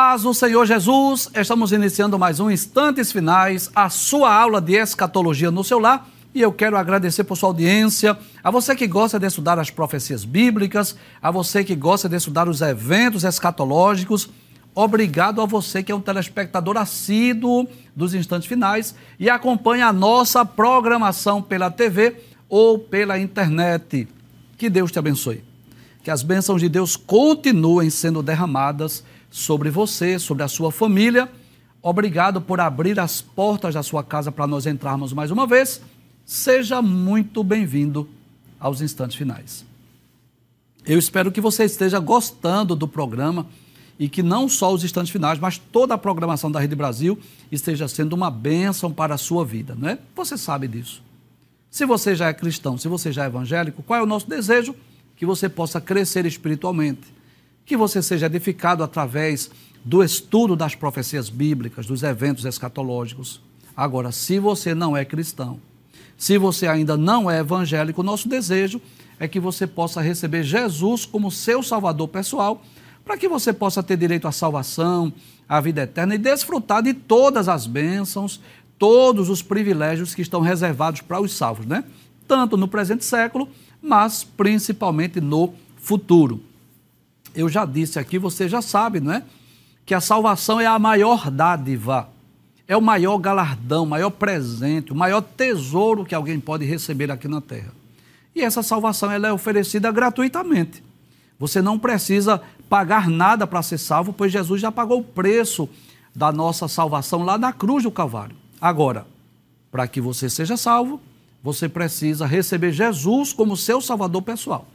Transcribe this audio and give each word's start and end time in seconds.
Paz 0.00 0.22
do 0.22 0.32
Senhor 0.32 0.64
Jesus, 0.64 1.28
estamos 1.34 1.72
iniciando 1.72 2.16
mais 2.16 2.38
um 2.38 2.48
Instantes 2.48 3.10
Finais, 3.10 3.68
a 3.74 3.90
sua 3.90 4.32
aula 4.32 4.60
de 4.60 4.74
escatologia 4.74 5.50
no 5.50 5.64
seu 5.64 5.80
lar. 5.80 6.08
E 6.32 6.40
eu 6.40 6.52
quero 6.52 6.76
agradecer 6.76 7.24
por 7.24 7.36
sua 7.36 7.48
audiência, 7.48 8.16
a 8.40 8.48
você 8.48 8.76
que 8.76 8.86
gosta 8.86 9.18
de 9.18 9.26
estudar 9.26 9.58
as 9.58 9.70
profecias 9.70 10.24
bíblicas, 10.24 10.94
a 11.20 11.32
você 11.32 11.64
que 11.64 11.74
gosta 11.74 12.08
de 12.08 12.14
estudar 12.14 12.48
os 12.48 12.60
eventos 12.60 13.24
escatológicos. 13.24 14.30
Obrigado 14.72 15.42
a 15.42 15.46
você 15.46 15.82
que 15.82 15.90
é 15.90 15.94
um 15.96 16.00
telespectador 16.00 16.76
assíduo 16.76 17.66
dos 17.96 18.14
Instantes 18.14 18.46
Finais 18.46 18.94
e 19.18 19.28
acompanha 19.28 19.88
a 19.88 19.92
nossa 19.92 20.44
programação 20.44 21.42
pela 21.42 21.72
TV 21.72 22.22
ou 22.48 22.78
pela 22.78 23.18
internet. 23.18 24.06
Que 24.56 24.70
Deus 24.70 24.92
te 24.92 24.98
abençoe. 25.00 25.42
Que 26.04 26.10
as 26.12 26.22
bênçãos 26.22 26.60
de 26.60 26.68
Deus 26.68 26.94
continuem 26.94 27.90
sendo 27.90 28.22
derramadas 28.22 29.02
sobre 29.30 29.70
você, 29.70 30.18
sobre 30.18 30.42
a 30.42 30.48
sua 30.48 30.72
família. 30.72 31.28
Obrigado 31.82 32.40
por 32.40 32.60
abrir 32.60 32.98
as 32.98 33.20
portas 33.20 33.74
da 33.74 33.82
sua 33.82 34.02
casa 34.02 34.32
para 34.32 34.46
nós 34.46 34.66
entrarmos 34.66 35.12
mais 35.12 35.30
uma 35.30 35.46
vez. 35.46 35.80
Seja 36.24 36.82
muito 36.82 37.42
bem-vindo 37.42 38.08
aos 38.58 38.80
instantes 38.80 39.16
finais. 39.16 39.64
Eu 40.84 40.98
espero 40.98 41.30
que 41.30 41.40
você 41.40 41.64
esteja 41.64 41.98
gostando 41.98 42.74
do 42.74 42.88
programa 42.88 43.46
e 43.98 44.08
que 44.08 44.22
não 44.22 44.48
só 44.48 44.72
os 44.72 44.84
instantes 44.84 45.10
finais, 45.10 45.38
mas 45.38 45.58
toda 45.58 45.94
a 45.94 45.98
programação 45.98 46.50
da 46.50 46.60
Rede 46.60 46.76
Brasil 46.76 47.18
esteja 47.50 47.88
sendo 47.88 48.12
uma 48.14 48.30
bênção 48.30 48.92
para 48.92 49.14
a 49.14 49.18
sua 49.18 49.44
vida, 49.44 49.76
não 49.78 49.88
é? 49.88 49.98
Você 50.14 50.38
sabe 50.38 50.68
disso. 50.68 51.02
Se 51.70 51.84
você 51.84 52.14
já 52.14 52.28
é 52.28 52.34
cristão, 52.34 52.78
se 52.78 52.88
você 52.88 53.12
já 53.12 53.24
é 53.24 53.26
evangélico, 53.26 53.82
qual 53.82 54.00
é 54.00 54.02
o 54.02 54.06
nosso 54.06 54.28
desejo? 54.28 54.74
Que 55.16 55.26
você 55.26 55.48
possa 55.48 55.80
crescer 55.80 56.24
espiritualmente 56.26 57.17
que 57.68 57.76
você 57.76 58.02
seja 58.02 58.26
edificado 58.26 58.82
através 58.82 59.50
do 59.84 60.02
estudo 60.02 60.56
das 60.56 60.74
profecias 60.74 61.28
bíblicas, 61.28 61.86
dos 61.86 62.02
eventos 62.02 62.46
escatológicos. 62.46 63.42
Agora, 63.76 64.10
se 64.10 64.38
você 64.38 64.74
não 64.74 64.96
é 64.96 65.04
cristão, 65.04 65.60
se 66.16 66.38
você 66.38 66.66
ainda 66.66 66.96
não 66.96 67.30
é 67.30 67.40
evangélico, 67.40 68.02
nosso 68.02 68.26
desejo 68.26 68.80
é 69.20 69.28
que 69.28 69.38
você 69.38 69.66
possa 69.66 70.00
receber 70.00 70.42
Jesus 70.42 71.04
como 71.04 71.30
seu 71.30 71.62
salvador 71.62 72.08
pessoal, 72.08 72.62
para 73.04 73.18
que 73.18 73.28
você 73.28 73.52
possa 73.52 73.82
ter 73.82 73.98
direito 73.98 74.26
à 74.26 74.32
salvação, 74.32 75.12
à 75.46 75.60
vida 75.60 75.82
eterna 75.82 76.14
e 76.14 76.18
desfrutar 76.18 76.82
de 76.82 76.94
todas 76.94 77.48
as 77.48 77.66
bênçãos, 77.66 78.40
todos 78.78 79.28
os 79.28 79.42
privilégios 79.42 80.14
que 80.14 80.22
estão 80.22 80.40
reservados 80.40 81.02
para 81.02 81.20
os 81.20 81.34
salvos, 81.34 81.66
né? 81.66 81.84
Tanto 82.26 82.56
no 82.56 82.66
presente 82.66 83.04
século, 83.04 83.46
mas 83.82 84.24
principalmente 84.24 85.20
no 85.20 85.52
futuro 85.76 86.47
eu 87.34 87.48
já 87.48 87.64
disse 87.64 87.98
aqui, 87.98 88.18
você 88.18 88.48
já 88.48 88.62
sabe, 88.62 89.00
não 89.00 89.12
é? 89.12 89.22
Que 89.84 89.94
a 89.94 90.00
salvação 90.00 90.60
é 90.60 90.66
a 90.66 90.78
maior 90.78 91.30
dádiva, 91.30 92.08
é 92.66 92.76
o 92.76 92.82
maior 92.82 93.16
galardão, 93.18 93.84
o 93.84 93.86
maior 93.86 94.10
presente, 94.10 94.92
o 94.92 94.96
maior 94.96 95.22
tesouro 95.22 96.04
que 96.04 96.14
alguém 96.14 96.38
pode 96.38 96.64
receber 96.64 97.10
aqui 97.10 97.26
na 97.26 97.40
terra. 97.40 97.72
E 98.34 98.42
essa 98.42 98.62
salvação 98.62 99.10
ela 99.10 99.28
é 99.28 99.32
oferecida 99.32 99.90
gratuitamente. 99.90 100.82
Você 101.38 101.62
não 101.62 101.78
precisa 101.78 102.42
pagar 102.68 103.08
nada 103.08 103.46
para 103.46 103.62
ser 103.62 103.78
salvo, 103.78 104.12
pois 104.12 104.32
Jesus 104.32 104.60
já 104.60 104.70
pagou 104.70 105.00
o 105.00 105.04
preço 105.04 105.68
da 106.14 106.32
nossa 106.32 106.68
salvação 106.68 107.22
lá 107.24 107.38
na 107.38 107.52
cruz 107.52 107.84
do 107.84 107.90
Calvário. 107.90 108.36
Agora, 108.60 109.06
para 109.70 109.86
que 109.86 110.00
você 110.00 110.28
seja 110.28 110.56
salvo, 110.56 111.00
você 111.42 111.68
precisa 111.68 112.26
receber 112.26 112.72
Jesus 112.72 113.32
como 113.32 113.56
seu 113.56 113.80
salvador 113.80 114.22
pessoal. 114.22 114.66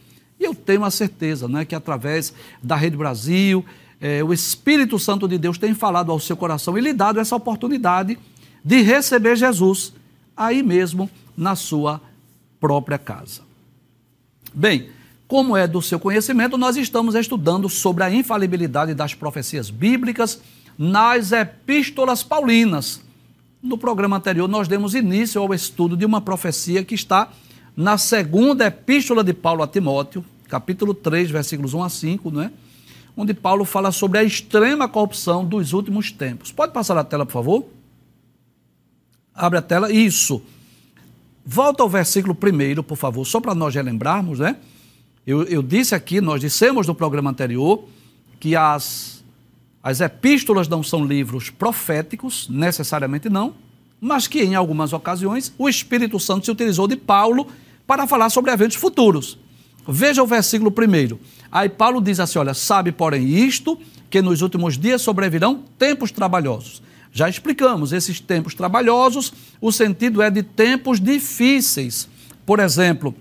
E 0.44 0.46
eu 0.46 0.54
tenho 0.54 0.84
a 0.84 0.92
certeza 0.92 1.48
né, 1.48 1.64
que 1.64 1.74
através 1.74 2.34
da 2.62 2.76
Rede 2.76 2.98
Brasil, 2.98 3.66
é, 4.02 4.22
o 4.22 4.34
Espírito 4.34 5.00
Santo 5.00 5.26
de 5.26 5.38
Deus 5.38 5.58
tem 5.58 5.74
falado 5.74 6.12
ao 6.12 6.20
seu 6.20 6.36
coração 6.36 6.78
e 6.78 6.82
lhe 6.82 6.92
dado 6.92 7.18
essa 7.18 7.34
oportunidade 7.34 8.20
de 8.62 8.82
receber 8.82 9.38
Jesus 9.38 9.94
aí 10.36 10.62
mesmo 10.62 11.10
na 11.38 11.56
sua 11.56 12.02
própria 12.60 12.98
casa. 12.98 13.40
Bem, 14.54 14.90
como 15.30 15.56
é 15.56 15.66
do 15.66 15.82
seu 15.82 15.98
conhecimento, 15.98 16.58
nós 16.58 16.76
estamos 16.76 17.16
estudando 17.16 17.70
sobre 17.70 18.04
a 18.04 18.12
infalibilidade 18.12 18.94
das 18.94 19.14
profecias 19.14 19.70
bíblicas 19.70 20.42
nas 20.78 21.32
epístolas 21.32 22.22
paulinas. 22.22 23.00
No 23.62 23.78
programa 23.78 24.18
anterior, 24.18 24.50
nós 24.50 24.68
demos 24.68 24.94
início 24.94 25.42
ao 25.42 25.54
estudo 25.54 25.96
de 25.96 26.04
uma 26.06 26.20
profecia 26.20 26.84
que 26.84 26.96
está 26.96 27.32
na 27.78 27.98
segunda 27.98 28.66
epístola 28.66 29.24
de 29.24 29.34
Paulo 29.34 29.64
a 29.64 29.68
Timóteo, 29.68 30.26
capítulo 30.54 30.94
3, 30.94 31.32
versículos 31.32 31.74
1 31.74 31.84
a 31.84 31.90
5, 31.90 32.30
não 32.30 32.44
é? 32.44 32.52
onde 33.18 33.34
Paulo 33.34 33.66
fala 33.66 33.92
sobre 33.92 34.20
a 34.20 34.24
extrema 34.24 34.88
corrupção 34.88 35.44
dos 35.44 35.74
últimos 35.74 36.12
tempos. 36.12 36.52
Pode 36.52 36.72
passar 36.72 36.96
a 36.96 37.04
tela, 37.04 37.26
por 37.26 37.32
favor? 37.32 37.66
Abre 39.34 39.58
a 39.58 39.62
tela. 39.64 39.92
Isso. 39.92 40.44
Volta 41.44 41.82
ao 41.82 41.90
versículo 41.90 42.36
primeiro, 42.36 42.84
por 42.84 42.96
favor, 42.96 43.26
só 43.26 43.40
para 43.40 43.56
nós 43.56 43.74
relembrarmos, 43.74 44.38
né? 44.38 44.58
Eu, 45.26 45.42
eu 45.46 45.64
disse 45.64 45.96
aqui, 45.96 46.22
nós 46.22 46.40
dissemos 46.40 46.86
no 46.86 46.94
programa 46.94 47.32
anterior, 47.32 47.86
que 48.40 48.56
as, 48.56 49.24
as 49.82 50.02
epístolas 50.02 50.68
não 50.68 50.84
são 50.84 51.04
livros 51.04 51.50
proféticos, 51.50 52.48
necessariamente 52.48 53.28
não, 53.28 53.56
mas 54.00 54.28
que 54.28 54.44
em 54.44 54.54
algumas 54.54 54.94
ocasiões 54.94 55.52
o 55.58 55.68
Espírito 55.68 56.20
Santo 56.20 56.46
se 56.46 56.52
utilizou 56.52 56.88
de 56.88 56.96
Paulo 56.96 57.48
para 57.88 58.06
falar 58.06 58.30
sobre 58.30 58.52
eventos 58.52 58.78
futuros. 58.78 59.40
Veja 59.88 60.24
o 60.24 60.28
versículo 60.28 60.72
primeiro. 60.72 61.20
Aí 61.52 61.70
Paulo 61.70 62.02
diz 62.02 62.20
assim: 62.20 62.40
olha, 62.40 62.54
sabe, 62.54 62.92
porém, 62.92 63.28
isto, 63.28 63.78
que 64.10 64.22
nos 64.22 64.42
últimos 64.42 64.78
dias 64.78 65.02
sobrevirão 65.02 65.64
tempos 65.78 66.12
trabalhosos. 66.12 66.82
Já 67.12 67.30
explicamos 67.30 67.94
esses 67.94 68.20
tempos 68.20 68.56
trabalhosos, 68.56 69.32
o 69.62 69.72
sentido 69.72 70.22
é 70.22 70.32
de 70.32 70.42
tempos 70.42 71.00
difíceis. 71.00 72.10
Por 72.46 72.60
exemplo, 72.60 73.16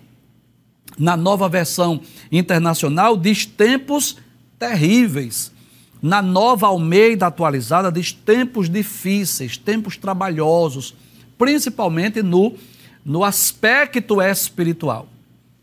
na 0.99 1.17
nova 1.17 1.49
versão 1.49 2.01
internacional, 2.31 3.17
diz 3.17 3.45
tempos 3.45 4.17
terríveis. 4.59 5.53
Na 6.01 6.23
nova 6.23 6.67
Almeida 6.67 7.27
atualizada, 7.27 7.93
diz 7.93 8.13
tempos 8.13 8.69
difíceis, 8.69 9.57
tempos 9.57 9.97
trabalhosos, 9.97 10.95
principalmente 11.37 12.23
no, 12.23 12.55
no 13.05 13.23
aspecto 13.23 14.21
espiritual. 14.23 15.07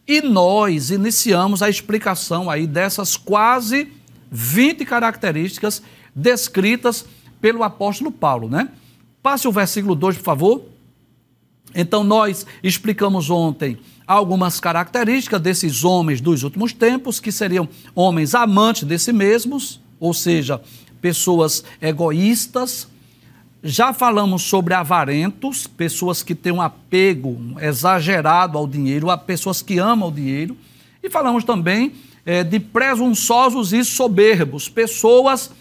E 0.09 0.23
nós 0.23 0.89
iniciamos 0.89 1.61
a 1.61 1.69
explicação 1.69 2.49
aí 2.49 2.65
dessas 2.65 3.15
quase 3.15 3.93
20 4.31 4.83
características 4.83 5.83
descritas 6.15 7.05
pelo 7.39 7.61
apóstolo 7.61 8.11
Paulo, 8.11 8.49
né? 8.49 8.69
Passe 9.21 9.47
o 9.47 9.51
versículo 9.51 9.93
2, 9.93 10.17
por 10.17 10.23
favor. 10.23 10.65
Então, 11.75 12.03
nós 12.03 12.43
explicamos 12.63 13.29
ontem 13.29 13.77
algumas 14.07 14.59
características 14.59 15.39
desses 15.39 15.83
homens 15.83 16.19
dos 16.19 16.41
últimos 16.41 16.73
tempos, 16.73 17.19
que 17.19 17.31
seriam 17.31 17.69
homens 17.93 18.33
amantes 18.33 18.85
de 18.85 18.97
si 18.97 19.13
mesmos, 19.13 19.79
ou 19.99 20.11
seja, 20.11 20.59
pessoas 20.99 21.63
egoístas, 21.79 22.87
já 23.63 23.91
falamos 23.91 24.43
sobre 24.43 24.73
avarentos, 24.73 25.67
pessoas 25.67 26.23
que 26.23 26.33
têm 26.33 26.51
um 26.51 26.61
apego 26.61 27.37
exagerado 27.59 28.57
ao 28.57 28.65
dinheiro, 28.65 29.09
a 29.09 29.17
pessoas 29.17 29.61
que 29.61 29.77
amam 29.77 30.09
o 30.09 30.11
dinheiro. 30.11 30.55
E 31.03 31.09
falamos 31.09 31.43
também 31.43 31.93
é, 32.25 32.43
de 32.43 32.59
presunçosos 32.59 33.73
e 33.73 33.83
soberbos, 33.83 34.69
pessoas 34.69 35.51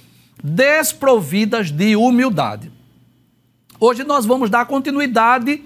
desprovidas 0.43 1.71
de 1.71 1.97
humildade. 1.97 2.71
Hoje 3.81 4.05
nós 4.05 4.25
vamos 4.25 4.51
dar 4.51 4.67
continuidade 4.67 5.63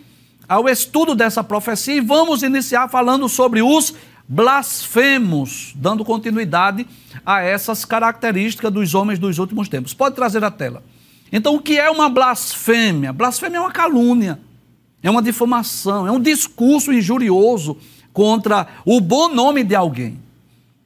ao 0.48 0.68
estudo 0.68 1.14
dessa 1.14 1.44
profecia 1.44 1.94
e 1.94 2.00
vamos 2.00 2.42
iniciar 2.42 2.88
falando 2.88 3.28
sobre 3.28 3.62
os 3.62 3.94
blasfemos, 4.26 5.72
dando 5.74 6.04
continuidade 6.04 6.86
a 7.24 7.42
essas 7.42 7.84
características 7.84 8.72
dos 8.72 8.94
homens 8.94 9.18
dos 9.18 9.38
últimos 9.38 9.68
tempos. 9.68 9.92
Pode 9.92 10.14
trazer 10.14 10.42
a 10.42 10.50
tela. 10.50 10.82
Então, 11.32 11.54
o 11.54 11.62
que 11.62 11.78
é 11.78 11.90
uma 11.90 12.10
blasfêmia? 12.10 13.10
Blasfêmia 13.10 13.56
é 13.56 13.60
uma 13.60 13.72
calúnia, 13.72 14.38
é 15.02 15.10
uma 15.10 15.22
difamação, 15.22 16.06
é 16.06 16.12
um 16.12 16.20
discurso 16.20 16.92
injurioso 16.92 17.78
contra 18.12 18.68
o 18.84 19.00
bom 19.00 19.28
nome 19.28 19.64
de 19.64 19.74
alguém. 19.74 20.20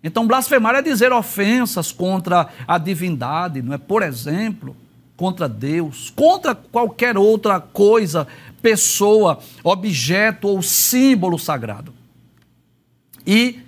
Então, 0.04 0.24
blasfemar 0.24 0.76
é 0.76 0.82
dizer 0.82 1.12
ofensas 1.12 1.90
contra 1.90 2.48
a 2.68 2.78
divindade, 2.78 3.60
não 3.60 3.74
é? 3.74 3.78
Por 3.78 4.04
exemplo, 4.04 4.76
contra 5.16 5.48
Deus, 5.48 6.12
contra 6.14 6.54
qualquer 6.54 7.18
outra 7.18 7.58
coisa, 7.58 8.28
pessoa, 8.62 9.40
objeto 9.64 10.46
ou 10.46 10.62
símbolo 10.62 11.40
sagrado. 11.40 11.92
E 13.26 13.58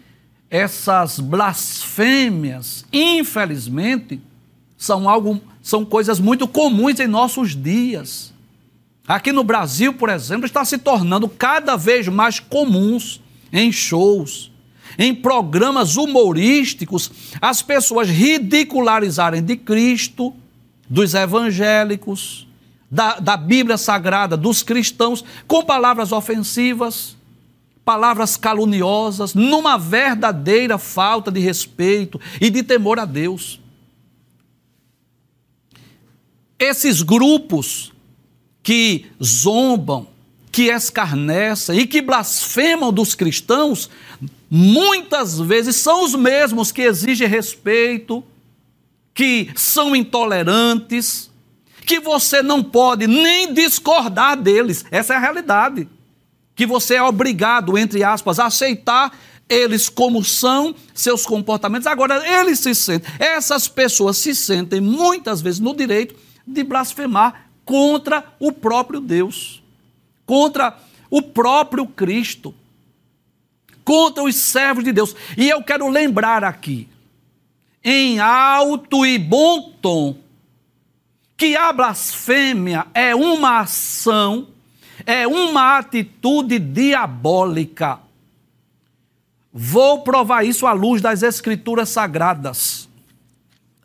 essas 0.48 1.18
blasfêmias, 1.18 2.84
infelizmente, 2.92 4.20
são 4.78 5.08
algo 5.08 5.40
são 5.60 5.84
coisas 5.84 6.18
muito 6.18 6.48
comuns 6.48 6.98
em 6.98 7.06
nossos 7.06 7.54
dias. 7.54 8.32
Aqui 9.06 9.32
no 9.32 9.44
Brasil, 9.44 9.92
por 9.92 10.08
exemplo, 10.08 10.46
está 10.46 10.64
se 10.64 10.78
tornando 10.78 11.28
cada 11.28 11.76
vez 11.76 12.08
mais 12.08 12.40
comuns 12.40 13.20
em 13.52 13.70
shows, 13.72 14.50
em 14.98 15.14
programas 15.14 15.96
humorísticos, 15.96 17.10
as 17.40 17.60
pessoas 17.60 18.08
ridicularizarem 18.08 19.42
de 19.42 19.56
Cristo, 19.56 20.32
dos 20.88 21.12
evangélicos, 21.12 22.46
da, 22.90 23.18
da 23.18 23.36
Bíblia 23.36 23.76
Sagrada, 23.76 24.36
dos 24.36 24.62
cristãos, 24.62 25.24
com 25.46 25.62
palavras 25.64 26.12
ofensivas, 26.12 27.16
palavras 27.84 28.36
caluniosas, 28.36 29.34
numa 29.34 29.76
verdadeira 29.76 30.78
falta 30.78 31.30
de 31.30 31.40
respeito 31.40 32.20
e 32.40 32.48
de 32.50 32.62
temor 32.62 32.98
a 32.98 33.04
Deus. 33.04 33.60
Esses 36.58 37.02
grupos 37.02 37.92
que 38.62 39.06
zombam, 39.22 40.08
que 40.50 40.64
escarnecem 40.64 41.78
e 41.78 41.86
que 41.86 42.02
blasfemam 42.02 42.92
dos 42.92 43.14
cristãos, 43.14 43.88
muitas 44.50 45.38
vezes 45.38 45.76
são 45.76 46.04
os 46.04 46.14
mesmos 46.14 46.72
que 46.72 46.82
exigem 46.82 47.28
respeito, 47.28 48.24
que 49.14 49.50
são 49.54 49.94
intolerantes, 49.94 51.30
que 51.86 52.00
você 52.00 52.42
não 52.42 52.62
pode 52.62 53.06
nem 53.06 53.54
discordar 53.54 54.36
deles. 54.36 54.84
Essa 54.90 55.14
é 55.14 55.16
a 55.16 55.20
realidade. 55.20 55.88
Que 56.54 56.66
você 56.66 56.96
é 56.96 57.02
obrigado, 57.02 57.78
entre 57.78 58.02
aspas, 58.02 58.38
a 58.38 58.46
aceitar 58.46 59.16
eles 59.48 59.88
como 59.88 60.22
são, 60.22 60.74
seus 60.92 61.24
comportamentos. 61.24 61.86
Agora, 61.86 62.22
eles 62.40 62.58
se 62.58 62.74
sentem, 62.74 63.10
essas 63.18 63.66
pessoas 63.66 64.18
se 64.18 64.34
sentem 64.34 64.80
muitas 64.80 65.40
vezes 65.40 65.60
no 65.60 65.74
direito 65.74 66.14
de 66.52 66.64
blasfemar 66.64 67.48
contra 67.64 68.24
o 68.38 68.50
próprio 68.52 69.00
Deus 69.00 69.62
contra 70.28 70.76
o 71.08 71.22
próprio 71.22 71.86
Cristo, 71.86 72.54
contra 73.82 74.22
os 74.22 74.36
servos 74.36 74.84
de 74.84 74.92
Deus. 74.92 75.16
E 75.38 75.48
eu 75.48 75.62
quero 75.62 75.88
lembrar 75.88 76.44
aqui, 76.44 76.86
em 77.82 78.20
alto 78.20 79.06
e 79.06 79.18
bom 79.18 79.72
tom, 79.80 80.18
que 81.34 81.56
a 81.56 81.72
blasfêmia 81.72 82.86
é 82.92 83.14
uma 83.14 83.60
ação, 83.60 84.48
é 85.06 85.26
uma 85.26 85.78
atitude 85.78 86.58
diabólica. 86.58 87.98
Vou 89.50 90.02
provar 90.02 90.44
isso 90.44 90.66
à 90.66 90.72
luz 90.72 91.00
das 91.00 91.22
Escrituras 91.22 91.88
Sagradas. 91.88 92.86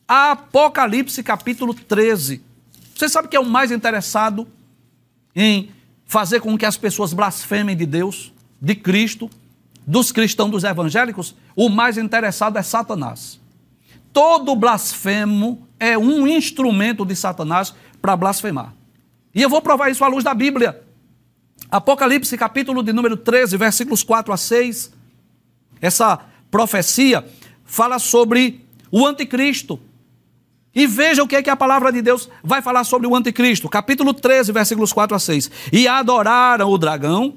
Apocalipse 0.05 1.23
capítulo 1.23 1.73
13. 1.73 2.52
Você 2.95 3.09
sabe 3.09 3.27
que 3.27 3.35
é 3.35 3.39
o 3.39 3.45
mais 3.45 3.71
interessado 3.71 4.47
em 5.35 5.71
fazer 6.05 6.39
com 6.41 6.57
que 6.57 6.65
as 6.65 6.77
pessoas 6.77 7.13
blasfemem 7.13 7.75
de 7.75 7.85
Deus, 7.85 8.31
de 8.61 8.75
Cristo, 8.75 9.29
dos 9.85 10.11
cristãos, 10.11 10.51
dos 10.51 10.63
evangélicos, 10.63 11.35
o 11.55 11.69
mais 11.69 11.97
interessado 11.97 12.57
é 12.57 12.61
Satanás. 12.63 13.39
Todo 14.11 14.55
blasfemo 14.55 15.67
é 15.79 15.97
um 15.97 16.27
instrumento 16.27 17.05
de 17.05 17.15
Satanás 17.15 17.73
para 18.01 18.15
blasfemar. 18.15 18.73
E 19.33 19.41
eu 19.41 19.49
vou 19.49 19.61
provar 19.61 19.89
isso 19.89 20.03
à 20.03 20.07
luz 20.07 20.23
da 20.23 20.33
Bíblia. 20.33 20.81
Apocalipse, 21.69 22.37
capítulo 22.37 22.83
de 22.83 22.93
número 22.93 23.17
13, 23.17 23.57
versículos 23.57 24.03
4 24.03 24.31
a 24.31 24.37
6. 24.37 24.93
Essa 25.81 26.19
profecia 26.51 27.25
fala 27.65 27.97
sobre 27.97 28.63
o 28.91 29.05
anticristo. 29.07 29.79
E 30.75 30.87
veja 30.87 31.21
o 31.21 31.27
que 31.27 31.35
é 31.35 31.43
que 31.43 31.49
a 31.49 31.55
palavra 31.55 31.91
de 31.91 32.01
Deus 32.01 32.27
vai 32.43 32.61
falar 32.61 32.83
sobre 32.83 33.05
o 33.05 33.15
anticristo. 33.15 33.69
Capítulo 33.69 34.13
13, 34.13 34.51
versículos 34.51 34.91
4 34.91 35.15
a 35.15 35.19
6. 35.19 35.51
E 35.71 35.87
adoraram 35.87 36.69
o 36.69 36.77
dragão, 36.77 37.35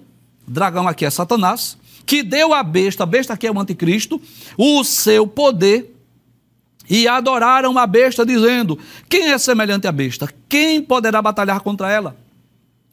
dragão 0.48 0.88
aqui 0.88 1.04
é 1.04 1.10
Satanás, 1.10 1.76
que 2.06 2.22
deu 2.22 2.54
à 2.54 2.62
besta, 2.62 3.02
a 3.02 3.06
besta 3.06 3.34
aqui 3.34 3.46
é 3.46 3.52
o 3.52 3.60
anticristo, 3.60 4.20
o 4.56 4.82
seu 4.84 5.26
poder, 5.26 5.94
e 6.88 7.06
adoraram 7.06 7.76
a 7.76 7.86
besta, 7.86 8.24
dizendo: 8.24 8.78
Quem 9.08 9.30
é 9.30 9.36
semelhante 9.36 9.86
à 9.86 9.92
besta? 9.92 10.32
Quem 10.48 10.80
poderá 10.80 11.20
batalhar 11.20 11.60
contra 11.60 11.90
ela? 11.90 12.16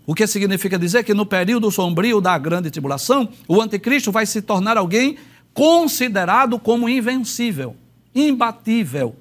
O 0.06 0.14
que 0.14 0.28
significa 0.28 0.78
dizer 0.78 1.04
que 1.04 1.14
no 1.14 1.26
período 1.26 1.72
sombrio 1.72 2.20
da 2.20 2.38
grande 2.38 2.70
tribulação, 2.70 3.30
o 3.48 3.62
anticristo 3.62 4.12
vai 4.12 4.26
se 4.26 4.42
tornar 4.42 4.76
alguém 4.76 5.16
considerado 5.54 6.60
como 6.60 6.90
invencível, 6.90 7.78
imbatível 8.14 9.16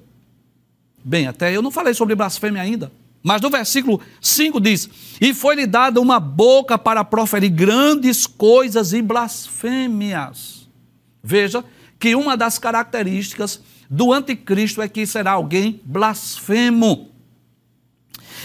Bem, 1.03 1.27
até 1.27 1.55
eu 1.55 1.61
não 1.61 1.71
falei 1.71 1.93
sobre 1.93 2.15
blasfêmia 2.15 2.61
ainda. 2.61 2.91
Mas 3.23 3.41
no 3.41 3.49
versículo 3.49 4.01
5 4.21 4.59
diz: 4.59 4.89
E 5.19 5.33
foi-lhe 5.33 5.65
dada 5.65 6.01
uma 6.01 6.19
boca 6.19 6.77
para 6.77 7.03
proferir 7.03 7.49
grandes 7.49 8.27
coisas 8.27 8.91
e 8.91 9.01
blasfêmias. 9.01 10.67
Veja 11.23 11.63
que 11.97 12.15
uma 12.15 12.35
das 12.35 12.59
características 12.59 13.61
do 13.89 14.11
anticristo 14.11 14.81
é 14.81 14.89
que 14.89 15.05
será 15.05 15.31
alguém 15.31 15.79
blasfemo. 15.85 17.09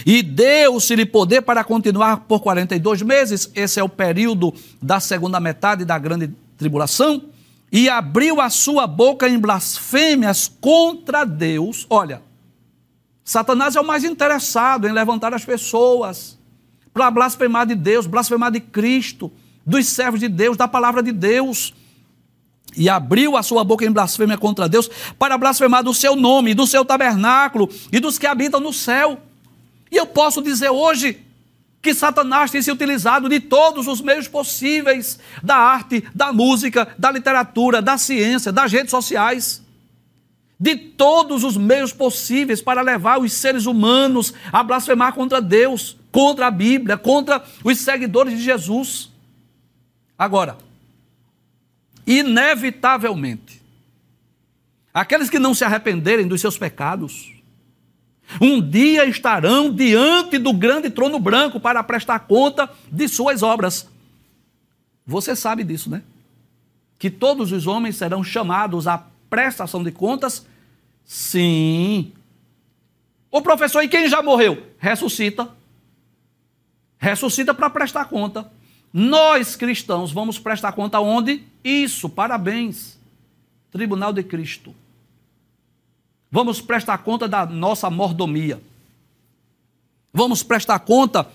E 0.05 0.23
deu-se-lhe 0.23 1.05
poder 1.05 1.41
para 1.41 1.61
continuar 1.63 2.21
por 2.21 2.39
42 2.39 3.01
meses, 3.01 3.51
esse 3.53 3.81
é 3.81 3.83
o 3.83 3.89
período 3.89 4.53
da 4.81 5.01
segunda 5.01 5.41
metade 5.41 5.83
da 5.83 5.97
grande 5.97 6.29
tribulação, 6.57 7.23
e 7.69 7.89
abriu 7.89 8.39
a 8.39 8.49
sua 8.49 8.87
boca 8.87 9.27
em 9.27 9.37
blasfêmias 9.37 10.49
contra 10.61 11.25
Deus. 11.25 11.85
Olha, 11.89 12.21
Satanás 13.29 13.75
é 13.75 13.79
o 13.79 13.85
mais 13.85 14.03
interessado 14.03 14.87
em 14.87 14.91
levantar 14.91 15.35
as 15.35 15.45
pessoas 15.45 16.35
para 16.91 17.11
blasfemar 17.11 17.67
de 17.67 17.75
Deus, 17.75 18.07
blasfemar 18.07 18.49
de 18.51 18.59
Cristo, 18.59 19.31
dos 19.63 19.85
servos 19.85 20.19
de 20.19 20.27
Deus, 20.27 20.57
da 20.57 20.67
palavra 20.67 21.03
de 21.03 21.11
Deus. 21.11 21.71
E 22.75 22.89
abriu 22.89 23.37
a 23.37 23.43
sua 23.43 23.63
boca 23.63 23.85
em 23.85 23.91
blasfêmia 23.91 24.35
contra 24.35 24.67
Deus 24.67 24.89
para 25.19 25.37
blasfemar 25.37 25.83
do 25.83 25.93
seu 25.93 26.15
nome, 26.15 26.55
do 26.55 26.65
seu 26.65 26.83
tabernáculo 26.83 27.69
e 27.91 27.99
dos 27.99 28.17
que 28.17 28.25
habitam 28.25 28.59
no 28.59 28.73
céu. 28.73 29.21
E 29.91 29.97
eu 29.97 30.07
posso 30.07 30.41
dizer 30.41 30.71
hoje 30.71 31.23
que 31.83 31.93
Satanás 31.93 32.49
tem 32.49 32.63
se 32.63 32.71
utilizado 32.71 33.29
de 33.29 33.39
todos 33.39 33.87
os 33.87 34.01
meios 34.01 34.27
possíveis 34.27 35.19
da 35.43 35.55
arte, 35.55 36.03
da 36.15 36.33
música, 36.33 36.87
da 36.97 37.11
literatura, 37.11 37.79
da 37.79 37.95
ciência, 37.95 38.51
das 38.51 38.71
redes 38.71 38.89
sociais 38.89 39.68
de 40.59 40.75
todos 40.75 41.43
os 41.43 41.55
meios 41.55 41.93
possíveis 41.93 42.61
para 42.61 42.81
levar 42.81 43.19
os 43.19 43.31
seres 43.31 43.65
humanos 43.65 44.33
a 44.51 44.61
blasfemar 44.61 45.13
contra 45.13 45.41
Deus, 45.41 45.95
contra 46.11 46.47
a 46.47 46.51
Bíblia, 46.51 46.97
contra 46.97 47.43
os 47.63 47.77
seguidores 47.77 48.37
de 48.37 48.43
Jesus. 48.43 49.09
Agora, 50.17 50.57
inevitavelmente, 52.05 53.61
aqueles 54.93 55.29
que 55.29 55.39
não 55.39 55.53
se 55.53 55.63
arrependerem 55.63 56.27
dos 56.27 56.41
seus 56.41 56.57
pecados, 56.57 57.31
um 58.41 58.61
dia 58.61 59.05
estarão 59.05 59.73
diante 59.73 60.37
do 60.37 60.51
grande 60.51 60.89
trono 60.89 61.19
branco 61.19 61.57
para 61.57 61.81
prestar 61.83 62.19
conta 62.19 62.69
de 62.91 63.07
suas 63.07 63.41
obras. 63.41 63.87
Você 65.05 65.35
sabe 65.37 65.63
disso, 65.63 65.89
né? 65.89 66.03
Que 66.99 67.09
todos 67.09 67.53
os 67.53 67.65
homens 67.65 67.95
serão 67.95 68.23
chamados 68.23 68.87
à 68.87 69.03
prestação 69.29 69.83
de 69.83 69.91
contas? 69.91 70.45
Sim. 71.05 72.11
O 73.31 73.41
professor, 73.41 73.81
e 73.83 73.87
quem 73.87 74.07
já 74.07 74.21
morreu? 74.21 74.67
Ressuscita. 74.77 75.49
Ressuscita 76.97 77.53
para 77.53 77.69
prestar 77.69 78.05
conta. 78.05 78.51
Nós 78.91 79.55
cristãos 79.55 80.11
vamos 80.11 80.39
prestar 80.39 80.71
conta 80.71 80.99
onde? 80.99 81.43
Isso, 81.63 82.09
parabéns. 82.09 82.97
Tribunal 83.71 84.11
de 84.11 84.23
Cristo. 84.23 84.73
Vamos 86.31 86.61
prestar 86.61 86.99
conta 86.99 87.27
da 87.27 87.45
nossa 87.45 87.89
mordomia. 87.89 88.61
Vamos 90.13 90.43
prestar 90.43 90.79
conta 90.79 91.27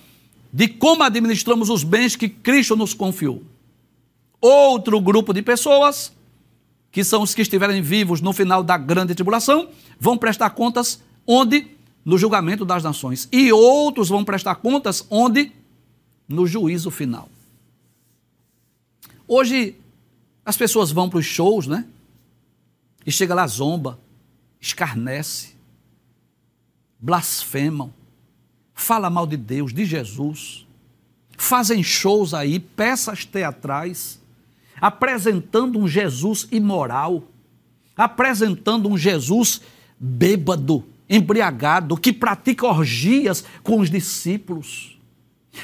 de 0.52 0.68
como 0.68 1.02
administramos 1.02 1.68
os 1.68 1.82
bens 1.82 2.14
que 2.14 2.28
Cristo 2.28 2.76
nos 2.76 2.94
confiou. 2.94 3.42
Outro 4.40 5.00
grupo 5.00 5.32
de 5.32 5.42
pessoas 5.42 6.13
que 6.94 7.02
são 7.02 7.22
os 7.22 7.34
que 7.34 7.42
estiverem 7.42 7.82
vivos 7.82 8.20
no 8.20 8.32
final 8.32 8.62
da 8.62 8.78
grande 8.78 9.16
tribulação, 9.16 9.68
vão 9.98 10.16
prestar 10.16 10.50
contas 10.50 11.02
onde? 11.26 11.66
No 12.04 12.16
julgamento 12.16 12.64
das 12.64 12.84
nações. 12.84 13.28
E 13.32 13.52
outros 13.52 14.08
vão 14.08 14.24
prestar 14.24 14.54
contas 14.54 15.04
onde? 15.10 15.50
No 16.28 16.46
juízo 16.46 16.92
final. 16.92 17.28
Hoje, 19.26 19.74
as 20.46 20.56
pessoas 20.56 20.92
vão 20.92 21.10
para 21.10 21.18
os 21.18 21.26
shows, 21.26 21.66
né? 21.66 21.84
E 23.04 23.10
chega 23.10 23.34
lá, 23.34 23.44
zomba, 23.48 23.98
escarnece, 24.60 25.56
blasfemam, 27.00 27.92
fala 28.72 29.10
mal 29.10 29.26
de 29.26 29.36
Deus, 29.36 29.74
de 29.74 29.84
Jesus, 29.84 30.64
fazem 31.36 31.82
shows 31.82 32.32
aí, 32.32 32.60
peças 32.60 33.24
teatrais, 33.24 34.20
apresentando 34.84 35.78
um 35.78 35.88
Jesus 35.88 36.46
imoral, 36.52 37.24
apresentando 37.96 38.86
um 38.86 38.98
Jesus 38.98 39.62
bêbado, 39.98 40.84
embriagado, 41.08 41.96
que 41.96 42.12
pratica 42.12 42.66
orgias 42.66 43.42
com 43.62 43.80
os 43.80 43.88
discípulos. 43.88 44.98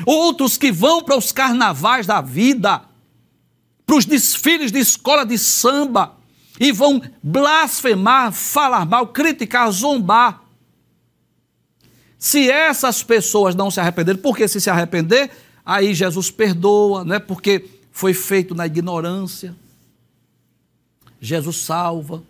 Outros 0.06 0.56
que 0.56 0.72
vão 0.72 1.02
para 1.02 1.18
os 1.18 1.32
carnavais 1.32 2.06
da 2.06 2.22
vida 2.22 2.80
para 3.84 3.96
os 3.96 4.06
desfiles 4.06 4.72
de 4.72 4.78
escola 4.78 5.26
de 5.26 5.36
samba 5.36 6.16
e 6.58 6.72
vão 6.72 7.02
blasfemar, 7.22 8.32
falar 8.32 8.86
mal, 8.86 9.08
criticar, 9.08 9.70
zombar. 9.70 10.44
Se 12.18 12.50
essas 12.50 13.02
pessoas 13.02 13.54
não 13.54 13.70
se 13.70 13.80
arrependerem, 13.80 14.22
porque 14.22 14.48
se 14.48 14.62
se 14.62 14.70
arrepender, 14.70 15.30
aí 15.66 15.92
Jesus 15.92 16.30
perdoa, 16.30 17.04
não 17.04 17.16
é 17.16 17.18
porque 17.18 17.79
foi 18.00 18.14
feito 18.14 18.54
na 18.54 18.66
ignorância. 18.66 19.54
Jesus 21.20 21.58
salva. 21.58 22.22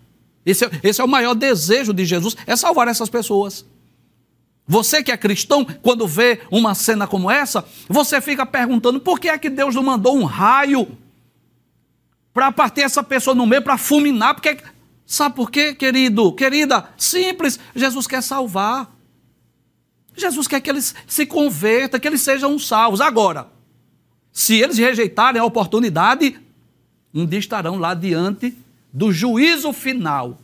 Esse 0.44 0.64
é, 0.64 0.70
esse 0.82 1.00
é 1.00 1.04
o 1.04 1.08
maior 1.08 1.32
desejo 1.34 1.94
de 1.94 2.04
Jesus, 2.04 2.36
é 2.44 2.56
salvar 2.56 2.88
essas 2.88 3.08
pessoas. 3.08 3.64
Você 4.66 5.00
que 5.00 5.12
é 5.12 5.16
cristão, 5.16 5.64
quando 5.64 6.08
vê 6.08 6.40
uma 6.50 6.74
cena 6.74 7.06
como 7.06 7.30
essa, 7.30 7.64
você 7.88 8.20
fica 8.20 8.44
perguntando 8.44 8.98
por 8.98 9.20
que 9.20 9.28
é 9.28 9.38
que 9.38 9.48
Deus 9.48 9.72
não 9.76 9.84
mandou 9.84 10.16
um 10.16 10.24
raio 10.24 10.98
para 12.34 12.50
partir 12.50 12.80
essa 12.80 13.02
pessoa 13.02 13.34
no 13.34 13.46
meio, 13.46 13.62
para 13.62 13.78
fulminar? 13.78 14.34
Porque, 14.34 14.58
sabe 15.06 15.36
por 15.36 15.52
quê, 15.52 15.72
querido? 15.72 16.32
Querida, 16.32 16.88
simples, 16.96 17.60
Jesus 17.76 18.08
quer 18.08 18.24
salvar. 18.24 18.92
Jesus 20.16 20.48
quer 20.48 20.60
que 20.60 20.70
eles 20.70 20.96
se 21.06 21.24
convertam, 21.26 22.00
que 22.00 22.08
eles 22.08 22.22
sejam 22.22 22.58
salvos. 22.58 23.00
Agora, 23.00 23.59
se 24.32 24.56
eles 24.56 24.78
rejeitarem 24.78 25.40
a 25.40 25.44
oportunidade, 25.44 26.38
um 27.12 27.26
dia 27.26 27.38
estarão 27.38 27.78
lá 27.78 27.94
diante 27.94 28.56
do 28.92 29.12
juízo 29.12 29.72
final. 29.72 30.38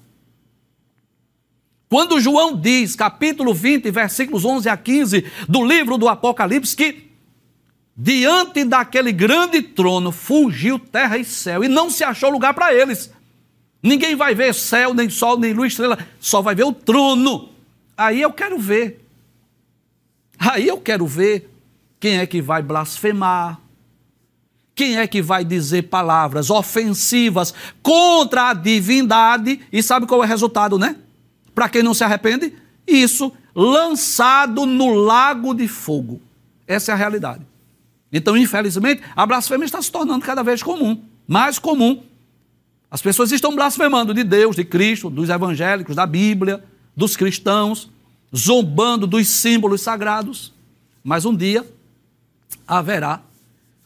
Quando 1.89 2.21
João 2.21 2.57
diz, 2.57 2.97
capítulo 2.97 3.55
20, 3.55 3.91
versículos 3.91 4.45
11 4.45 4.69
a 4.69 4.77
15 4.77 5.25
do 5.49 5.65
livro 5.65 5.97
do 5.97 6.09
Apocalipse, 6.09 6.77
que 6.77 7.11
diante 7.97 8.65
daquele 8.65 9.13
grande 9.13 9.63
trono 9.63 10.11
fugiu 10.11 10.79
terra 10.79 11.17
e 11.17 11.25
céu 11.25 11.63
e 11.63 11.69
não 11.69 11.89
se 11.89 12.03
achou 12.03 12.31
lugar 12.31 12.55
para 12.55 12.75
eles. 12.75 13.13
Ninguém 13.81 14.17
vai 14.17 14.35
ver 14.35 14.53
céu, 14.53 14.93
nem 14.93 15.09
sol, 15.09 15.39
nem 15.39 15.53
lua, 15.53 15.67
estrela, 15.67 15.97
só 16.19 16.43
vai 16.43 16.57
ver 16.57 16.65
o 16.65 16.73
trono. 16.73 17.51
Aí 17.97 18.21
eu 18.21 18.33
quero 18.33 18.59
ver. 18.59 19.07
Aí 20.39 20.67
eu 20.67 20.81
quero 20.81 21.07
ver 21.07 21.49
quem 22.01 22.19
é 22.19 22.27
que 22.27 22.43
vai 22.43 22.63
blasfemar, 22.63 23.61
quem 24.77 24.99
é 24.99 25.07
que 25.09 25.21
vai 25.21 25.45
dizer 25.45 25.85
palavras 25.85 26.51
ofensivas 26.51 27.53
contra 27.83 28.51
a 28.51 28.55
divindade, 28.55 29.61
e 29.73 29.83
sabe 29.83 30.07
qual 30.07 30.23
é 30.23 30.27
o 30.27 30.29
resultado, 30.29 30.79
né? 30.79 30.95
Para 31.55 31.69
quem 31.69 31.83
não 31.83 31.95
se 31.95 32.05
arrepende, 32.05 32.53
isso 32.87 33.33
lançado 33.55 34.65
no 34.67 34.95
lago 34.95 35.53
de 35.53 35.67
fogo. 35.67 36.21
Essa 36.67 36.93
é 36.93 36.95
a 36.95 36.97
realidade. 36.97 37.45
Então, 38.13 38.37
infelizmente, 38.37 39.03
a 39.17 39.27
blasfêmia 39.27 39.65
está 39.65 39.83
se 39.83 39.91
tornando 39.91 40.25
cada 40.25 40.43
vez 40.43 40.63
comum, 40.63 41.03
mais 41.27 41.59
comum. 41.59 42.03
As 42.91 43.03
pessoas 43.03 43.33
estão 43.33 43.57
blasfemando 43.57 44.15
de 44.15 44.23
Deus, 44.23 44.55
de 44.55 44.65
Cristo, 44.65 45.11
dos 45.11 45.29
evangélicos, 45.29 45.97
da 45.97 46.07
Bíblia, 46.07 46.63
dos 46.95 47.17
cristãos 47.17 47.91
zombando 48.35 49.07
dos 49.07 49.27
símbolos 49.29 49.81
sagrados, 49.81 50.53
mas 51.03 51.25
um 51.25 51.35
dia 51.35 51.65
haverá, 52.67 53.23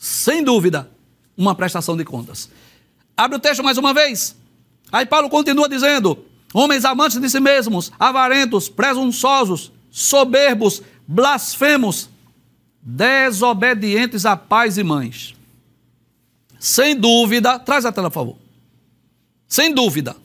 sem 0.00 0.42
dúvida, 0.42 0.90
uma 1.36 1.54
prestação 1.54 1.94
de 1.94 2.06
contas. 2.06 2.48
Abre 3.14 3.36
o 3.36 3.40
texto 3.40 3.62
mais 3.62 3.76
uma 3.76 3.92
vez. 3.92 4.34
Aí 4.90 5.04
Paulo 5.04 5.28
continua 5.28 5.68
dizendo: 5.68 6.24
homens 6.54 6.86
amantes 6.86 7.20
de 7.20 7.28
si 7.28 7.38
mesmos, 7.38 7.92
avarentos, 7.98 8.66
presunçosos, 8.66 9.70
soberbos, 9.90 10.82
blasfemos, 11.06 12.08
desobedientes 12.80 14.24
a 14.24 14.38
pais 14.38 14.78
e 14.78 14.82
mães. 14.82 15.34
Sem 16.58 16.96
dúvida, 16.96 17.58
traz 17.58 17.84
a 17.84 17.92
tela, 17.92 18.10
por 18.10 18.14
favor. 18.14 18.36
Sem 19.46 19.74
dúvida, 19.74 20.16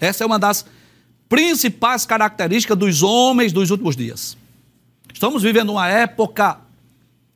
essa 0.00 0.24
é 0.24 0.26
uma 0.26 0.40
das 0.40 0.66
principais 1.28 2.04
características 2.04 2.76
dos 2.76 3.02
homens 3.04 3.52
dos 3.52 3.70
últimos 3.70 3.94
dias. 3.94 4.36
Estamos 5.12 5.44
vivendo 5.44 5.70
uma 5.70 5.86
época 5.86 6.58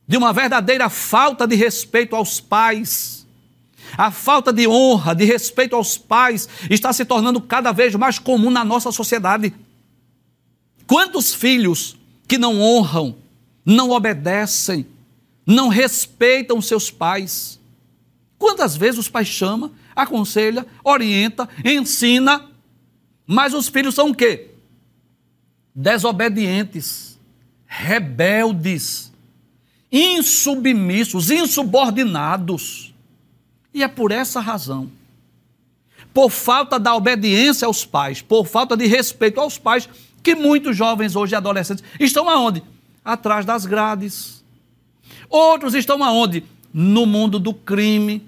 de 0.07 0.17
uma 0.17 0.33
verdadeira 0.33 0.89
falta 0.89 1.47
de 1.47 1.55
respeito 1.55 2.15
aos 2.15 2.41
pais. 2.41 3.27
A 3.97 4.11
falta 4.11 4.53
de 4.53 4.67
honra, 4.67 5.15
de 5.15 5.25
respeito 5.25 5.77
aos 5.77 5.97
pais 5.97 6.49
está 6.69 6.93
se 6.93 7.05
tornando 7.05 7.41
cada 7.41 7.73
vez 7.73 7.95
mais 7.95 8.19
comum 8.19 8.51
na 8.51 8.65
nossa 8.65 8.91
sociedade. 8.91 9.55
Quantos 10.87 11.35
filhos 11.35 11.97
que 12.27 12.37
não 12.37 12.61
honram, 12.61 13.17
não 13.65 13.91
obedecem, 13.91 14.87
não 15.47 15.69
respeitam 15.69 16.61
seus 16.61 16.91
pais? 16.91 17.59
Quantas 18.37 18.77
vezes 18.77 18.99
os 18.99 19.09
pais 19.09 19.29
chama, 19.29 19.73
aconselha, 19.95 20.67
orienta, 20.83 21.49
ensina, 21.65 22.51
mas 23.27 23.55
os 23.55 23.69
filhos 23.69 23.95
são 23.95 24.11
o 24.11 24.15
quê? 24.15 24.51
Desobedientes, 25.75 27.19
rebeldes, 27.67 29.14
insubmissos, 29.95 31.31
insubordinados. 31.31 32.93
E 33.73 33.81
é 33.81 33.87
por 33.87 34.11
essa 34.11 34.41
razão, 34.41 34.91
por 36.13 36.31
falta 36.31 36.81
da 36.81 36.95
obediência 36.97 37.67
aos 37.67 37.85
pais, 37.85 38.21
por 38.21 38.45
falta 38.45 38.77
de 38.77 38.87
respeito 38.87 39.41
aos 39.41 39.57
pais, 39.57 39.89
que 40.21 40.35
muitos 40.35 40.77
jovens 40.77 41.15
hoje 41.15 41.37
adolescentes 41.37 41.85
estão 42.01 42.29
aonde? 42.29 42.63
Atrás 43.05 43.45
das 43.45 43.67
grades. 43.67 44.43
Outros 45.29 45.75
estão 45.75 46.03
aonde? 46.03 46.43
No 46.73 47.07
mundo 47.07 47.39
do 47.39 47.55
crime. 47.55 48.27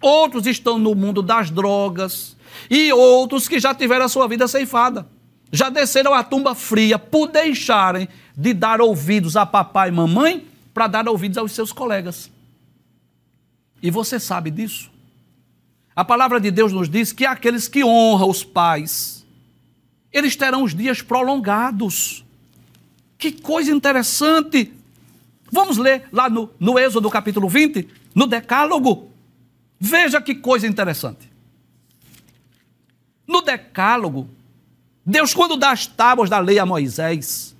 Outros 0.00 0.46
estão 0.46 0.78
no 0.78 0.94
mundo 0.94 1.22
das 1.22 1.50
drogas 1.50 2.36
e 2.68 2.92
outros 2.92 3.46
que 3.46 3.60
já 3.60 3.74
tiveram 3.74 4.06
a 4.06 4.08
sua 4.08 4.26
vida 4.26 4.48
ceifada. 4.48 5.06
Já 5.52 5.68
desceram 5.68 6.14
a 6.14 6.24
tumba 6.24 6.54
fria 6.54 6.98
por 6.98 7.28
deixarem 7.28 8.08
de 8.36 8.54
dar 8.54 8.80
ouvidos 8.80 9.36
a 9.36 9.44
papai 9.44 9.90
e 9.90 9.92
mamãe 9.92 10.49
para 10.72 10.86
dar 10.86 11.08
ouvidos 11.08 11.38
aos 11.38 11.52
seus 11.52 11.72
colegas. 11.72 12.30
E 13.82 13.90
você 13.90 14.20
sabe 14.20 14.50
disso? 14.50 14.90
A 15.94 16.04
palavra 16.04 16.40
de 16.40 16.50
Deus 16.50 16.72
nos 16.72 16.88
diz 16.88 17.12
que 17.12 17.26
aqueles 17.26 17.68
que 17.68 17.84
honram 17.84 18.28
os 18.28 18.44
pais, 18.44 19.26
eles 20.12 20.36
terão 20.36 20.62
os 20.62 20.74
dias 20.74 21.02
prolongados. 21.02 22.24
Que 23.18 23.32
coisa 23.32 23.70
interessante! 23.72 24.72
Vamos 25.52 25.76
ler 25.76 26.08
lá 26.12 26.30
no, 26.30 26.50
no 26.60 26.78
Êxodo 26.78 27.10
capítulo 27.10 27.48
20, 27.48 27.88
no 28.14 28.26
Decálogo. 28.26 29.10
Veja 29.78 30.20
que 30.20 30.34
coisa 30.34 30.66
interessante. 30.66 31.30
No 33.26 33.42
Decálogo, 33.42 34.28
Deus, 35.04 35.34
quando 35.34 35.56
dá 35.56 35.72
as 35.72 35.86
tábuas 35.86 36.30
da 36.30 36.38
lei 36.38 36.58
a 36.58 36.66
Moisés, 36.66 37.56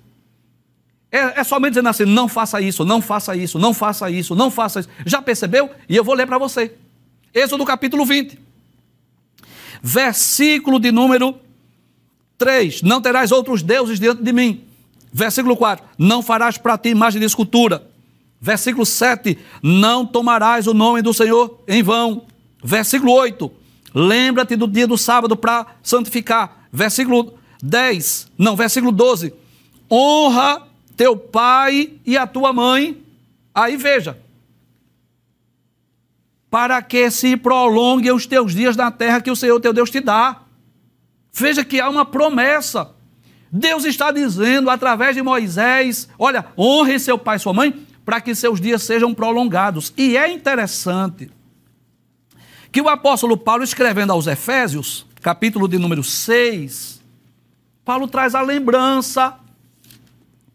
é, 1.11 1.41
é 1.41 1.43
somente 1.43 1.73
dizendo 1.73 1.89
assim: 1.89 2.05
não 2.05 2.27
faça 2.27 2.61
isso, 2.61 2.85
não 2.85 3.01
faça 3.01 3.35
isso, 3.35 3.59
não 3.59 3.73
faça 3.73 4.09
isso, 4.09 4.35
não 4.35 4.49
faça 4.49 4.79
isso. 4.79 4.89
Já 5.05 5.21
percebeu? 5.21 5.69
E 5.89 5.95
eu 5.95 6.03
vou 6.03 6.15
ler 6.15 6.25
para 6.25 6.37
você. 6.37 6.73
Êxodo 7.33 7.65
capítulo 7.65 8.05
20, 8.05 8.39
versículo 9.81 10.79
de 10.79 10.91
número 10.91 11.35
3: 12.37 12.81
Não 12.81 13.01
terás 13.01 13.31
outros 13.31 13.61
deuses 13.61 13.99
diante 13.99 14.23
de 14.23 14.31
mim. 14.31 14.63
Versículo 15.11 15.57
4: 15.57 15.85
Não 15.97 16.21
farás 16.21 16.57
para 16.57 16.77
ti 16.77 16.89
imagem 16.89 17.19
de 17.19 17.25
escultura. 17.25 17.85
Versículo 18.39 18.85
7: 18.85 19.37
Não 19.61 20.05
tomarás 20.05 20.65
o 20.65 20.73
nome 20.73 21.01
do 21.01 21.13
Senhor 21.13 21.61
em 21.67 21.83
vão. 21.83 22.25
Versículo 22.63 23.11
8: 23.11 23.51
Lembra-te 23.93 24.55
do 24.55 24.67
dia 24.67 24.87
do 24.87 24.97
sábado 24.97 25.35
para 25.35 25.67
santificar. 25.83 26.67
Versículo 26.71 27.37
10, 27.61 28.31
não, 28.37 28.55
versículo 28.55 28.91
12. 28.91 29.33
Honra 29.91 30.70
teu 31.01 31.17
pai 31.17 31.93
e 32.05 32.15
a 32.15 32.27
tua 32.27 32.53
mãe. 32.53 33.03
Aí 33.55 33.75
veja. 33.75 34.19
Para 36.47 36.79
que 36.83 37.09
se 37.09 37.35
prolonguem 37.35 38.11
os 38.11 38.27
teus 38.27 38.53
dias 38.53 38.75
na 38.75 38.91
terra 38.91 39.19
que 39.19 39.31
o 39.31 39.35
Senhor 39.35 39.59
teu 39.59 39.73
Deus 39.73 39.89
te 39.89 39.99
dá. 39.99 40.43
Veja 41.33 41.65
que 41.65 41.81
há 41.81 41.89
uma 41.89 42.05
promessa. 42.05 42.91
Deus 43.51 43.83
está 43.83 44.11
dizendo 44.11 44.69
através 44.69 45.15
de 45.15 45.23
Moisés: 45.23 46.07
olha, 46.19 46.45
honre 46.55 46.99
seu 46.99 47.17
pai 47.17 47.37
e 47.37 47.39
sua 47.39 47.51
mãe, 47.51 47.83
para 48.05 48.21
que 48.21 48.35
seus 48.35 48.61
dias 48.61 48.83
sejam 48.83 49.11
prolongados. 49.11 49.91
E 49.97 50.15
é 50.15 50.31
interessante 50.31 51.31
que 52.71 52.79
o 52.79 52.89
apóstolo 52.89 53.35
Paulo, 53.35 53.63
escrevendo 53.63 54.13
aos 54.13 54.27
Efésios, 54.27 55.07
capítulo 55.19 55.67
de 55.67 55.79
número 55.79 56.03
6, 56.03 57.01
Paulo 57.83 58.07
traz 58.07 58.35
a 58.35 58.41
lembrança. 58.43 59.40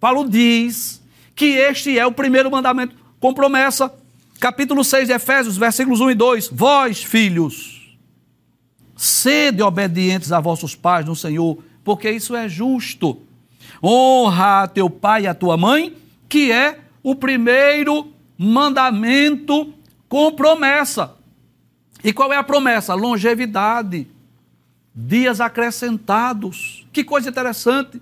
Paulo 0.07 0.29
diz 0.29 1.03
que 1.35 1.47
este 1.47 1.99
é 1.99 2.07
o 2.07 2.13
primeiro 2.13 2.49
mandamento 2.49 2.95
com 3.19 3.35
promessa. 3.35 3.93
Capítulo 4.39 4.85
6 4.85 5.09
de 5.09 5.13
Efésios, 5.13 5.57
versículos 5.57 6.01
1 6.01 6.13
e 6.13 6.15
2. 6.15 6.51
Vós, 6.53 7.03
filhos, 7.03 7.99
sede 8.95 9.65
obedientes 9.65 10.31
a 10.31 10.39
vossos 10.39 10.77
pais 10.77 11.05
no 11.05 11.17
Senhor, 11.17 11.59
porque 11.83 12.09
isso 12.09 12.37
é 12.37 12.49
justo. 12.49 13.21
Honra 13.83 14.63
a 14.63 14.69
teu 14.69 14.89
pai 14.89 15.23
e 15.23 15.27
a 15.27 15.35
tua 15.35 15.57
mãe, 15.57 15.97
que 16.29 16.53
é 16.53 16.79
o 17.03 17.17
primeiro 17.17 18.13
mandamento 18.39 19.75
com 20.09 20.31
promessa 20.31 21.17
E 22.05 22.13
qual 22.13 22.33
é 22.33 22.37
a 22.37 22.45
promessa? 22.45 22.95
Longevidade, 22.95 24.07
dias 24.95 25.41
acrescentados. 25.41 26.87
Que 26.93 27.03
coisa 27.03 27.29
interessante. 27.29 28.01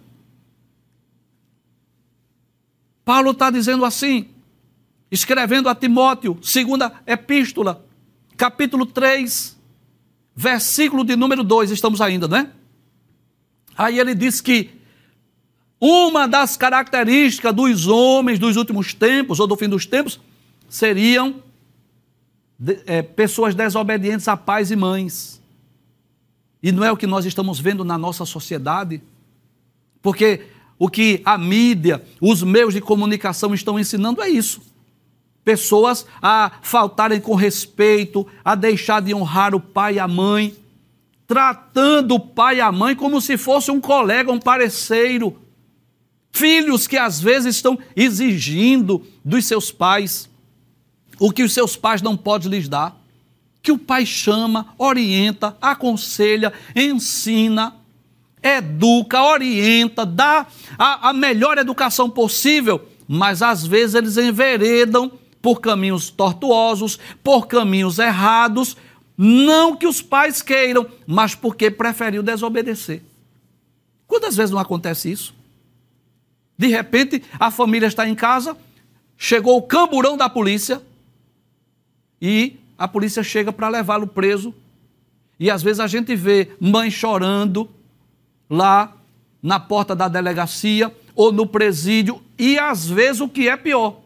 Paulo 3.04 3.32
está 3.32 3.50
dizendo 3.50 3.84
assim, 3.84 4.28
escrevendo 5.10 5.68
a 5.68 5.74
Timóteo, 5.74 6.38
segunda 6.42 6.92
epístola, 7.06 7.84
capítulo 8.36 8.86
3, 8.86 9.56
versículo 10.34 11.04
de 11.04 11.14
número 11.14 11.44
2, 11.44 11.70
estamos 11.70 12.00
ainda, 12.00 12.26
né? 12.26 12.50
Aí 13.76 13.98
ele 13.98 14.14
diz 14.14 14.40
que 14.40 14.70
uma 15.80 16.26
das 16.26 16.56
características 16.56 17.54
dos 17.54 17.86
homens 17.86 18.38
dos 18.38 18.56
últimos 18.56 18.94
tempos, 18.94 19.38
ou 19.38 19.46
do 19.46 19.56
fim 19.56 19.68
dos 19.68 19.84
tempos, 19.84 20.18
seriam 20.68 21.42
de, 22.58 22.80
é, 22.86 23.02
pessoas 23.02 23.54
desobedientes 23.54 24.26
a 24.28 24.36
pais 24.36 24.70
e 24.70 24.76
mães. 24.76 25.42
E 26.62 26.72
não 26.72 26.82
é 26.82 26.90
o 26.90 26.96
que 26.96 27.06
nós 27.06 27.26
estamos 27.26 27.60
vendo 27.60 27.84
na 27.84 27.98
nossa 27.98 28.24
sociedade, 28.24 29.02
porque 30.00 30.46
o 30.78 30.88
que 30.88 31.20
a 31.24 31.38
mídia, 31.38 32.04
os 32.20 32.42
meios 32.42 32.74
de 32.74 32.80
comunicação 32.80 33.54
estão 33.54 33.78
ensinando 33.78 34.22
é 34.22 34.28
isso. 34.28 34.60
Pessoas 35.44 36.06
a 36.22 36.52
faltarem 36.62 37.20
com 37.20 37.34
respeito, 37.34 38.26
a 38.44 38.54
deixar 38.54 39.02
de 39.02 39.14
honrar 39.14 39.54
o 39.54 39.60
pai 39.60 39.94
e 39.94 39.98
a 39.98 40.08
mãe, 40.08 40.54
tratando 41.26 42.14
o 42.14 42.20
pai 42.20 42.56
e 42.56 42.60
a 42.60 42.72
mãe 42.72 42.96
como 42.96 43.20
se 43.20 43.36
fosse 43.36 43.70
um 43.70 43.80
colega, 43.80 44.32
um 44.32 44.40
parceiro. 44.40 45.36
Filhos 46.32 46.86
que 46.86 46.96
às 46.96 47.20
vezes 47.20 47.56
estão 47.56 47.78
exigindo 47.94 49.06
dos 49.24 49.44
seus 49.44 49.70
pais 49.70 50.28
o 51.18 51.30
que 51.30 51.42
os 51.42 51.52
seus 51.52 51.76
pais 51.76 52.02
não 52.02 52.16
podem 52.16 52.50
lhes 52.50 52.68
dar. 52.68 53.00
Que 53.62 53.72
o 53.72 53.78
pai 53.78 54.04
chama, 54.04 54.74
orienta, 54.76 55.56
aconselha, 55.60 56.52
ensina, 56.76 57.74
educa, 58.44 59.22
orienta, 59.22 60.04
dá 60.04 60.46
a, 60.78 61.08
a 61.08 61.12
melhor 61.14 61.56
educação 61.56 62.10
possível, 62.10 62.86
mas 63.08 63.40
às 63.40 63.66
vezes 63.66 63.94
eles 63.94 64.18
enveredam 64.18 65.10
por 65.40 65.60
caminhos 65.60 66.10
tortuosos, 66.10 66.98
por 67.22 67.46
caminhos 67.46 67.98
errados, 67.98 68.76
não 69.16 69.74
que 69.74 69.86
os 69.86 70.02
pais 70.02 70.42
queiram, 70.42 70.86
mas 71.06 71.34
porque 71.34 71.70
preferiu 71.70 72.22
desobedecer. 72.22 73.02
Quantas 74.06 74.36
vezes 74.36 74.50
não 74.50 74.58
acontece 74.58 75.10
isso? 75.10 75.34
De 76.56 76.68
repente, 76.68 77.22
a 77.38 77.50
família 77.50 77.86
está 77.86 78.06
em 78.08 78.14
casa, 78.14 78.56
chegou 79.16 79.56
o 79.56 79.62
camburão 79.62 80.16
da 80.16 80.28
polícia 80.28 80.82
e 82.20 82.56
a 82.76 82.86
polícia 82.86 83.22
chega 83.22 83.52
para 83.52 83.68
levá-lo 83.68 84.06
preso. 84.06 84.54
E 85.38 85.50
às 85.50 85.62
vezes 85.62 85.80
a 85.80 85.86
gente 85.86 86.14
vê 86.14 86.52
mãe 86.60 86.90
chorando 86.90 87.68
lá 88.48 88.92
na 89.42 89.60
porta 89.60 89.94
da 89.94 90.08
delegacia 90.08 90.94
ou 91.14 91.30
no 91.30 91.46
presídio, 91.46 92.20
e 92.38 92.58
às 92.58 92.88
vezes 92.88 93.20
o 93.20 93.28
que 93.28 93.48
é 93.48 93.56
pior, 93.56 94.00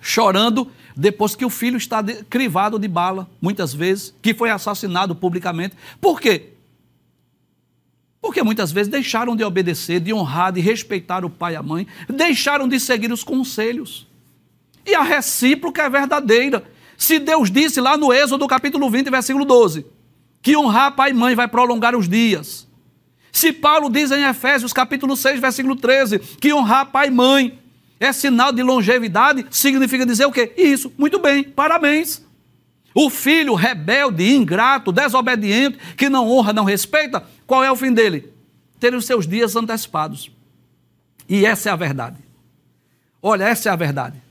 chorando 0.00 0.70
depois 0.96 1.34
que 1.34 1.44
o 1.44 1.50
filho 1.50 1.76
está 1.76 2.00
de, 2.00 2.24
crivado 2.24 2.78
de 2.78 2.86
bala, 2.86 3.28
muitas 3.40 3.74
vezes, 3.74 4.14
que 4.22 4.32
foi 4.32 4.50
assassinado 4.50 5.14
publicamente. 5.14 5.76
Por 6.00 6.20
quê? 6.20 6.50
Porque 8.20 8.42
muitas 8.42 8.72
vezes 8.72 8.90
deixaram 8.90 9.36
de 9.36 9.44
obedecer, 9.44 10.00
de 10.00 10.14
honrar, 10.14 10.52
de 10.52 10.60
respeitar 10.60 11.24
o 11.24 11.30
pai 11.30 11.54
e 11.54 11.56
a 11.56 11.62
mãe, 11.62 11.86
deixaram 12.08 12.66
de 12.68 12.78
seguir 12.80 13.12
os 13.12 13.24
conselhos. 13.24 14.06
E 14.86 14.94
a 14.94 15.02
recíproca 15.02 15.82
é 15.82 15.90
verdadeira. 15.90 16.64
Se 16.96 17.18
Deus 17.18 17.50
disse 17.50 17.80
lá 17.80 17.96
no 17.96 18.12
Êxodo 18.12 18.46
capítulo 18.46 18.88
20, 18.88 19.10
versículo 19.10 19.44
12, 19.44 19.84
que 20.40 20.56
honrar 20.56 20.94
pai 20.94 21.10
e 21.10 21.14
mãe 21.14 21.34
vai 21.34 21.48
prolongar 21.48 21.96
os 21.96 22.08
dias. 22.08 22.66
Se 23.34 23.52
Paulo 23.52 23.90
diz 23.90 24.12
em 24.12 24.22
Efésios 24.22 24.72
capítulo 24.72 25.16
6, 25.16 25.40
versículo 25.40 25.74
13, 25.74 26.20
que 26.20 26.54
honrar 26.54 26.86
pai 26.86 27.08
e 27.08 27.10
mãe 27.10 27.58
é 27.98 28.12
sinal 28.12 28.52
de 28.52 28.62
longevidade, 28.62 29.44
significa 29.50 30.06
dizer 30.06 30.24
o 30.24 30.30
quê? 30.30 30.52
Isso, 30.56 30.92
muito 30.96 31.18
bem, 31.18 31.42
parabéns. 31.42 32.24
O 32.94 33.10
filho 33.10 33.54
rebelde, 33.54 34.36
ingrato, 34.36 34.92
desobediente, 34.92 35.78
que 35.96 36.08
não 36.08 36.30
honra, 36.30 36.52
não 36.52 36.62
respeita, 36.62 37.24
qual 37.44 37.64
é 37.64 37.72
o 37.72 37.74
fim 37.74 37.92
dele? 37.92 38.32
Ter 38.78 38.94
os 38.94 39.04
seus 39.04 39.26
dias 39.26 39.56
antecipados. 39.56 40.30
E 41.28 41.44
essa 41.44 41.70
é 41.70 41.72
a 41.72 41.76
verdade. 41.76 42.18
Olha, 43.20 43.46
essa 43.46 43.68
é 43.68 43.72
a 43.72 43.76
verdade. 43.76 44.22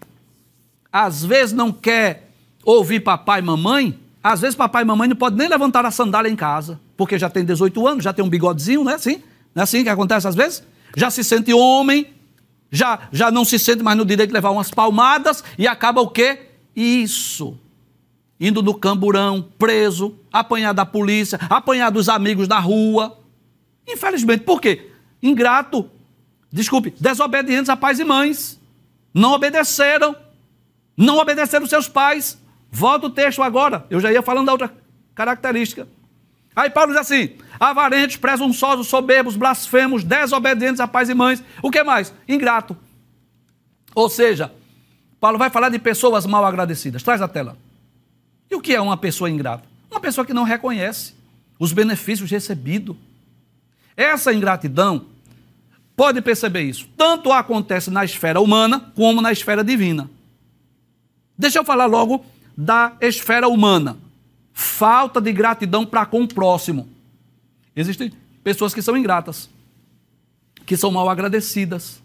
Às 0.90 1.26
vezes 1.26 1.52
não 1.52 1.74
quer 1.74 2.30
ouvir 2.64 3.02
papai 3.02 3.42
e 3.42 3.44
mamãe, 3.44 4.00
às 4.24 4.40
vezes 4.40 4.56
papai 4.56 4.84
e 4.84 4.86
mamãe 4.86 5.10
não 5.10 5.18
podem 5.18 5.40
nem 5.40 5.50
levantar 5.50 5.86
a 5.86 5.92
sandália 5.92 6.30
em 6.30 6.36
casa, 6.36 6.80
porque 6.96 7.20
já 7.20 7.30
tem 7.30 7.44
18 7.44 7.86
anos, 7.86 8.04
já 8.06 8.14
tem 8.14 8.24
um 8.24 8.30
bigodezinho, 8.30 8.84
não 8.84 8.92
é 8.92 8.96
assim? 8.96 9.22
Não 9.54 9.62
é 9.62 9.64
assim 9.64 9.84
que 9.84 9.90
acontece 9.90 10.28
às 10.28 10.34
vezes? 10.34 10.64
Já 10.96 11.12
se 11.12 11.24
sente 11.24 11.54
homem, 11.54 12.08
já, 12.72 13.08
já 13.12 13.30
não 13.30 13.44
se 13.44 13.60
sente 13.60 13.84
mais 13.84 13.98
no 13.98 14.06
direito 14.06 14.30
de 14.30 14.34
levar 14.34 14.52
umas 14.52 14.72
palmadas 14.72 15.44
e 15.58 15.68
acaba 15.68 16.00
o 16.00 16.08
quê? 16.08 16.40
Isso. 16.74 17.60
Indo 18.40 18.64
no 18.64 18.74
camburão, 18.74 19.46
preso, 19.60 20.16
apanhado 20.32 20.78
da 20.78 20.86
polícia, 20.86 21.38
apanhado 21.50 21.96
dos 21.96 22.08
amigos 22.08 22.48
da 22.48 22.60
rua. 22.60 23.20
Infelizmente, 23.88 24.44
por 24.44 24.62
quê? 24.62 24.90
Ingrato, 25.22 25.90
desculpe, 26.52 26.94
desobedientes 27.00 27.70
a 27.70 27.76
pais 27.76 28.00
e 28.00 28.04
mães. 28.06 28.60
Não 29.14 29.34
obedeceram, 29.34 30.16
não 30.96 31.18
obedeceram 31.18 31.66
seus 31.68 31.88
pais. 31.88 32.38
Volta 32.76 33.06
o 33.06 33.10
texto 33.12 33.44
agora, 33.44 33.86
eu 33.88 34.00
já 34.00 34.12
ia 34.12 34.24
falando 34.24 34.48
da 34.48 34.52
outra 34.52 34.74
característica. 35.14 35.88
Aí 36.56 36.72
Paulo 36.72 36.92
diz 36.92 37.00
assim: 37.00 37.36
avarentes, 37.60 38.18
presunçosos, 38.18 38.88
soberbos, 38.88 39.36
blasfemos, 39.36 40.04
desobedientes 40.04 40.80
a 40.80 40.88
pais 40.88 41.08
e 41.08 41.14
mães. 41.14 41.44
O 41.62 41.70
que 41.70 41.84
mais? 41.84 42.12
Ingrato. 42.28 42.76
Ou 43.94 44.10
seja, 44.10 44.52
Paulo 45.20 45.38
vai 45.38 45.52
falar 45.52 45.70
de 45.70 45.78
pessoas 45.78 46.26
mal 46.26 46.44
agradecidas. 46.44 47.04
Traz 47.04 47.22
a 47.22 47.28
tela. 47.28 47.56
E 48.50 48.56
o 48.56 48.62
que 48.62 48.74
é 48.74 48.82
uma 48.82 48.98
pessoa 48.98 49.30
ingrata? 49.30 49.66
Uma 49.92 50.00
pessoa 50.00 50.26
que 50.26 50.34
não 50.34 50.44
reconhece 50.44 51.14
os 51.60 51.72
benefícios 51.72 52.32
recebidos. 52.32 52.96
Essa 53.96 54.34
ingratidão, 54.34 55.06
pode 55.96 56.20
perceber 56.24 56.64
isso, 56.64 56.90
tanto 56.98 57.32
acontece 57.32 57.92
na 57.92 58.04
esfera 58.04 58.42
humana 58.42 58.92
como 58.96 59.22
na 59.22 59.32
esfera 59.32 59.64
divina. 59.64 60.10
Deixa 61.38 61.60
eu 61.60 61.64
falar 61.64 61.86
logo 61.86 62.26
da 62.56 62.96
esfera 63.02 63.48
humana. 63.48 63.98
Falta 64.54 65.20
de 65.20 65.32
gratidão 65.32 65.86
para 65.86 66.06
com 66.06 66.24
o 66.24 66.28
próximo. 66.28 66.88
Existem 67.76 68.12
pessoas 68.44 68.74
que 68.74 68.82
são 68.82 68.96
ingratas, 68.96 69.50
que 70.66 70.78
são 70.78 70.92
mal 70.92 71.10
agradecidas, 71.10 72.02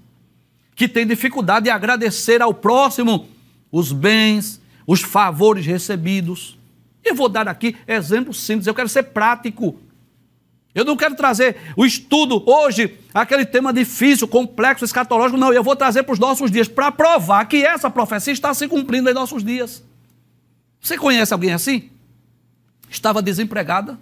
que 0.74 0.88
têm 0.88 1.06
dificuldade 1.06 1.64
de 1.64 1.70
agradecer 1.70 2.40
ao 2.40 2.54
próximo 2.54 3.28
os 3.70 3.92
bens, 3.92 4.60
os 4.86 5.02
favores 5.02 5.66
recebidos. 5.66 6.56
Eu 7.04 7.14
vou 7.14 7.28
dar 7.28 7.48
aqui 7.48 7.76
exemplos 7.86 8.40
simples, 8.40 8.66
eu 8.66 8.74
quero 8.74 8.88
ser 8.88 9.04
prático. 9.04 9.78
Eu 10.74 10.84
não 10.84 10.96
quero 10.96 11.16
trazer 11.16 11.56
o 11.76 11.84
estudo 11.84 12.42
hoje, 12.48 12.98
aquele 13.12 13.44
tema 13.44 13.72
difícil, 13.72 14.28
complexo, 14.28 14.84
escatológico, 14.84 15.38
não. 15.38 15.52
Eu 15.52 15.64
vou 15.64 15.74
trazer 15.74 16.04
para 16.04 16.12
os 16.12 16.18
nossos 16.18 16.50
dias, 16.50 16.68
para 16.68 16.92
provar 16.92 17.44
que 17.46 17.64
essa 17.64 17.90
profecia 17.90 18.32
está 18.32 18.54
se 18.54 18.68
cumprindo 18.68 19.10
em 19.10 19.14
nossos 19.14 19.42
dias. 19.42 19.82
Você 20.80 20.96
conhece 20.96 21.32
alguém 21.32 21.52
assim? 21.52 21.90
Estava 22.90 23.20
desempregada, 23.20 23.98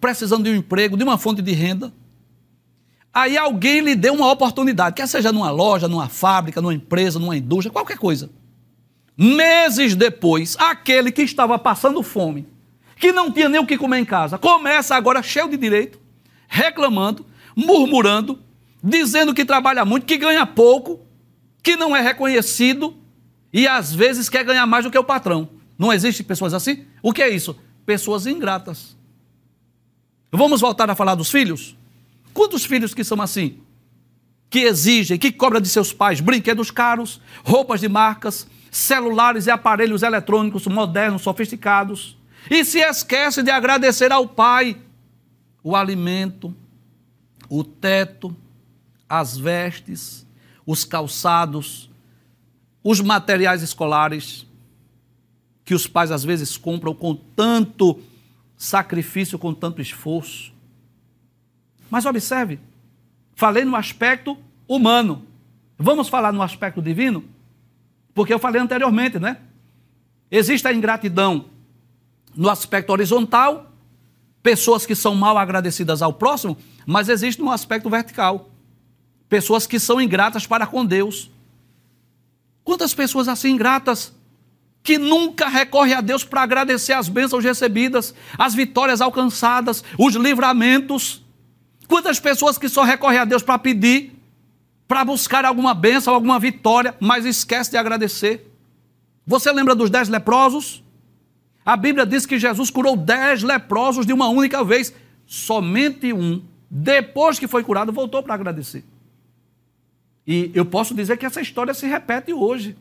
precisando 0.00 0.44
de 0.44 0.50
um 0.50 0.54
emprego, 0.54 0.96
de 0.96 1.04
uma 1.04 1.16
fonte 1.16 1.40
de 1.40 1.52
renda. 1.52 1.92
Aí 3.12 3.38
alguém 3.38 3.80
lhe 3.80 3.94
deu 3.94 4.12
uma 4.14 4.30
oportunidade, 4.30 4.94
quer 4.94 5.08
seja 5.08 5.32
numa 5.32 5.50
loja, 5.50 5.88
numa 5.88 6.08
fábrica, 6.08 6.60
numa 6.60 6.74
empresa, 6.74 7.18
numa 7.18 7.36
indústria, 7.36 7.72
qualquer 7.72 7.96
coisa. 7.96 8.28
Meses 9.16 9.94
depois, 9.94 10.56
aquele 10.58 11.10
que 11.10 11.22
estava 11.22 11.58
passando 11.58 12.02
fome, 12.02 12.46
que 12.98 13.12
não 13.12 13.32
tinha 13.32 13.48
nem 13.48 13.60
o 13.60 13.66
que 13.66 13.78
comer 13.78 13.98
em 14.00 14.04
casa, 14.04 14.36
começa 14.36 14.94
agora 14.94 15.22
cheio 15.22 15.48
de 15.48 15.56
direito, 15.56 15.98
reclamando, 16.46 17.24
murmurando, 17.56 18.38
dizendo 18.82 19.32
que 19.32 19.44
trabalha 19.44 19.84
muito, 19.86 20.04
que 20.04 20.18
ganha 20.18 20.44
pouco, 20.44 21.00
que 21.62 21.74
não 21.74 21.96
é 21.96 22.02
reconhecido 22.02 22.94
e 23.50 23.66
às 23.66 23.94
vezes 23.94 24.28
quer 24.28 24.44
ganhar 24.44 24.66
mais 24.66 24.84
do 24.84 24.90
que 24.90 24.98
o 24.98 25.04
patrão. 25.04 25.48
Não 25.78 25.92
existe 25.92 26.22
pessoas 26.22 26.54
assim? 26.54 26.86
O 27.02 27.12
que 27.12 27.22
é 27.22 27.28
isso? 27.28 27.56
Pessoas 27.84 28.26
ingratas. 28.26 28.96
Vamos 30.30 30.60
voltar 30.60 30.90
a 30.90 30.94
falar 30.94 31.14
dos 31.14 31.30
filhos? 31.30 31.76
Quantos 32.32 32.64
filhos 32.64 32.94
que 32.94 33.04
são 33.04 33.20
assim? 33.20 33.60
Que 34.50 34.60
exigem, 34.60 35.18
que 35.18 35.32
cobram 35.32 35.60
de 35.60 35.68
seus 35.68 35.92
pais 35.92 36.20
brinquedos 36.20 36.70
caros, 36.70 37.20
roupas 37.44 37.80
de 37.80 37.88
marcas, 37.88 38.46
celulares 38.70 39.46
e 39.46 39.50
aparelhos 39.50 40.02
eletrônicos 40.02 40.66
modernos, 40.66 41.22
sofisticados, 41.22 42.16
e 42.50 42.64
se 42.64 42.78
esquece 42.78 43.42
de 43.42 43.50
agradecer 43.50 44.12
ao 44.12 44.28
pai 44.28 44.76
o 45.62 45.74
alimento, 45.74 46.54
o 47.48 47.64
teto, 47.64 48.36
as 49.08 49.36
vestes, 49.36 50.26
os 50.64 50.84
calçados, 50.84 51.90
os 52.84 53.00
materiais 53.00 53.62
escolares. 53.62 54.45
Que 55.66 55.74
os 55.74 55.88
pais 55.88 56.12
às 56.12 56.22
vezes 56.22 56.56
compram 56.56 56.94
com 56.94 57.12
tanto 57.12 58.00
sacrifício, 58.56 59.36
com 59.36 59.52
tanto 59.52 59.82
esforço. 59.82 60.52
Mas 61.90 62.06
observe, 62.06 62.60
falei 63.34 63.64
no 63.64 63.74
aspecto 63.74 64.38
humano. 64.68 65.26
Vamos 65.76 66.08
falar 66.08 66.32
no 66.32 66.40
aspecto 66.40 66.80
divino? 66.80 67.24
Porque 68.14 68.32
eu 68.32 68.38
falei 68.38 68.62
anteriormente, 68.62 69.18
né? 69.18 69.38
Existe 70.30 70.68
a 70.68 70.72
ingratidão 70.72 71.46
no 72.34 72.48
aspecto 72.48 72.90
horizontal, 72.90 73.72
pessoas 74.44 74.86
que 74.86 74.94
são 74.94 75.16
mal 75.16 75.36
agradecidas 75.36 76.00
ao 76.00 76.12
próximo, 76.12 76.56
mas 76.86 77.08
existe 77.08 77.42
no 77.42 77.50
aspecto 77.50 77.90
vertical. 77.90 78.50
Pessoas 79.28 79.66
que 79.66 79.80
são 79.80 80.00
ingratas 80.00 80.46
para 80.46 80.64
com 80.64 80.86
Deus. 80.86 81.28
Quantas 82.62 82.94
pessoas 82.94 83.26
assim 83.26 83.50
ingratas 83.50 84.15
que 84.86 84.98
nunca 84.98 85.48
recorre 85.48 85.92
a 85.92 86.00
Deus 86.00 86.22
para 86.22 86.42
agradecer 86.42 86.92
as 86.92 87.08
bênçãos 87.08 87.42
recebidas, 87.42 88.14
as 88.38 88.54
vitórias 88.54 89.00
alcançadas, 89.00 89.82
os 89.98 90.14
livramentos. 90.14 91.24
Quantas 91.88 92.20
pessoas 92.20 92.56
que 92.56 92.68
só 92.68 92.84
recorrem 92.84 93.18
a 93.18 93.24
Deus 93.24 93.42
para 93.42 93.58
pedir, 93.58 94.16
para 94.86 95.04
buscar 95.04 95.44
alguma 95.44 95.74
bênção, 95.74 96.14
alguma 96.14 96.38
vitória, 96.38 96.94
mas 97.00 97.24
esquece 97.24 97.72
de 97.72 97.76
agradecer. 97.76 98.48
Você 99.26 99.50
lembra 99.50 99.74
dos 99.74 99.90
dez 99.90 100.08
leprosos? 100.08 100.84
A 101.64 101.76
Bíblia 101.76 102.06
diz 102.06 102.24
que 102.24 102.38
Jesus 102.38 102.70
curou 102.70 102.96
dez 102.96 103.42
leprosos 103.42 104.06
de 104.06 104.12
uma 104.12 104.28
única 104.28 104.62
vez. 104.62 104.94
Somente 105.26 106.12
um, 106.12 106.40
depois 106.70 107.40
que 107.40 107.48
foi 107.48 107.64
curado, 107.64 107.92
voltou 107.92 108.22
para 108.22 108.34
agradecer. 108.34 108.84
E 110.24 110.52
eu 110.54 110.64
posso 110.64 110.94
dizer 110.94 111.16
que 111.16 111.26
essa 111.26 111.40
história 111.40 111.74
se 111.74 111.88
repete 111.88 112.32
hoje. 112.32 112.76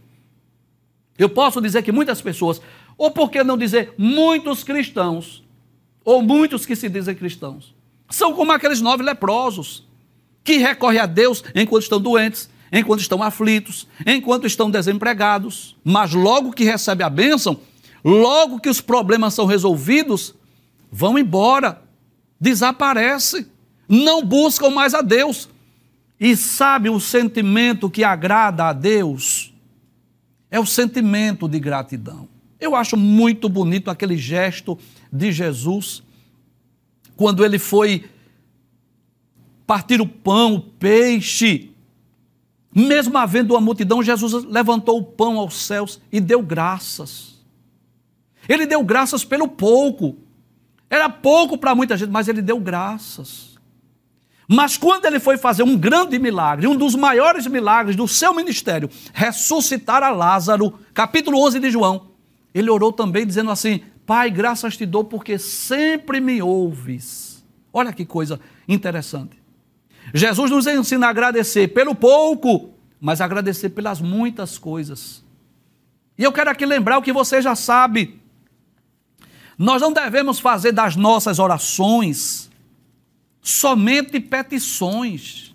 Eu 1.17 1.29
posso 1.29 1.61
dizer 1.61 1.81
que 1.83 1.91
muitas 1.91 2.21
pessoas, 2.21 2.61
ou 2.97 3.11
por 3.11 3.29
que 3.29 3.43
não 3.43 3.57
dizer 3.57 3.93
muitos 3.97 4.63
cristãos, 4.63 5.43
ou 6.03 6.21
muitos 6.21 6.65
que 6.65 6.75
se 6.75 6.89
dizem 6.89 7.15
cristãos, 7.15 7.73
são 8.09 8.33
como 8.33 8.51
aqueles 8.51 8.81
nove 8.81 9.03
leprosos, 9.03 9.87
que 10.43 10.57
recorrem 10.57 10.99
a 10.99 11.05
Deus 11.05 11.43
enquanto 11.55 11.83
estão 11.83 11.99
doentes, 11.99 12.49
enquanto 12.71 12.99
estão 12.99 13.23
aflitos, 13.23 13.87
enquanto 14.05 14.45
estão 14.45 14.69
desempregados, 14.69 15.75
mas 15.83 16.13
logo 16.13 16.53
que 16.53 16.63
recebe 16.63 17.03
a 17.03 17.09
bênção, 17.09 17.59
logo 18.03 18.59
que 18.59 18.69
os 18.69 18.81
problemas 18.81 19.33
são 19.33 19.45
resolvidos, 19.45 20.35
vão 20.91 21.17
embora, 21.17 21.81
desaparece, 22.39 23.47
não 23.87 24.23
buscam 24.23 24.69
mais 24.69 24.93
a 24.93 25.01
Deus. 25.01 25.49
E 26.19 26.35
sabe 26.35 26.89
o 26.89 26.99
sentimento 26.99 27.89
que 27.89 28.03
agrada 28.03 28.65
a 28.65 28.73
Deus? 28.73 29.54
É 30.49 30.59
o 30.59 30.65
sentimento 30.65 31.47
de 31.47 31.59
gratidão. 31.59 32.27
Eu 32.59 32.75
acho 32.75 32.95
muito 32.95 33.49
bonito 33.49 33.89
aquele 33.89 34.17
gesto 34.17 34.77
de 35.11 35.31
Jesus, 35.31 36.01
quando 37.15 37.43
ele 37.43 37.59
foi 37.59 38.05
partir 39.67 39.99
o 40.01 40.07
pão, 40.07 40.55
o 40.55 40.61
peixe. 40.61 41.71
Mesmo 42.73 43.17
havendo 43.17 43.53
uma 43.53 43.61
multidão, 43.61 44.03
Jesus 44.03 44.43
levantou 44.45 44.99
o 44.99 45.03
pão 45.03 45.39
aos 45.39 45.55
céus 45.55 46.01
e 46.11 46.19
deu 46.19 46.41
graças. 46.41 47.35
Ele 48.47 48.65
deu 48.65 48.83
graças 48.83 49.23
pelo 49.23 49.47
pouco. 49.47 50.17
Era 50.89 51.09
pouco 51.09 51.57
para 51.57 51.73
muita 51.73 51.97
gente, 51.97 52.11
mas 52.11 52.27
ele 52.27 52.41
deu 52.41 52.59
graças. 52.59 53.54
Mas 54.47 54.77
quando 54.77 55.05
ele 55.05 55.19
foi 55.19 55.37
fazer 55.37 55.63
um 55.63 55.75
grande 55.75 56.19
milagre, 56.19 56.67
um 56.67 56.75
dos 56.75 56.95
maiores 56.95 57.47
milagres 57.47 57.95
do 57.95 58.07
seu 58.07 58.33
ministério, 58.33 58.89
ressuscitar 59.13 60.03
a 60.03 60.09
Lázaro, 60.09 60.73
capítulo 60.93 61.43
11 61.45 61.59
de 61.59 61.71
João, 61.71 62.09
ele 62.53 62.69
orou 62.69 62.93
também 62.93 63.25
dizendo 63.25 63.49
assim: 63.49 63.81
Pai, 64.05 64.29
graças 64.29 64.77
te 64.77 64.85
dou 64.85 65.03
porque 65.03 65.39
sempre 65.39 66.21
me 66.21 66.41
ouves. 66.41 67.43
Olha 67.73 67.91
que 67.91 68.05
coisa 68.05 68.39
interessante. 68.67 69.41
Jesus 70.13 70.51
nos 70.51 70.67
ensina 70.67 71.07
a 71.07 71.09
agradecer 71.09 71.69
pelo 71.69 71.95
pouco, 71.95 72.69
mas 73.01 73.21
agradecer 73.21 73.69
pelas 73.69 73.99
muitas 73.99 74.57
coisas. 74.57 75.25
E 76.17 76.23
eu 76.23 76.31
quero 76.31 76.51
aqui 76.51 76.65
lembrar 76.65 76.99
o 76.99 77.01
que 77.01 77.11
você 77.11 77.41
já 77.41 77.55
sabe. 77.55 78.21
Nós 79.57 79.81
não 79.81 79.91
devemos 79.91 80.39
fazer 80.39 80.71
das 80.71 80.95
nossas 80.95 81.39
orações 81.39 82.49
somente 83.45 84.19
petições. 84.19 85.53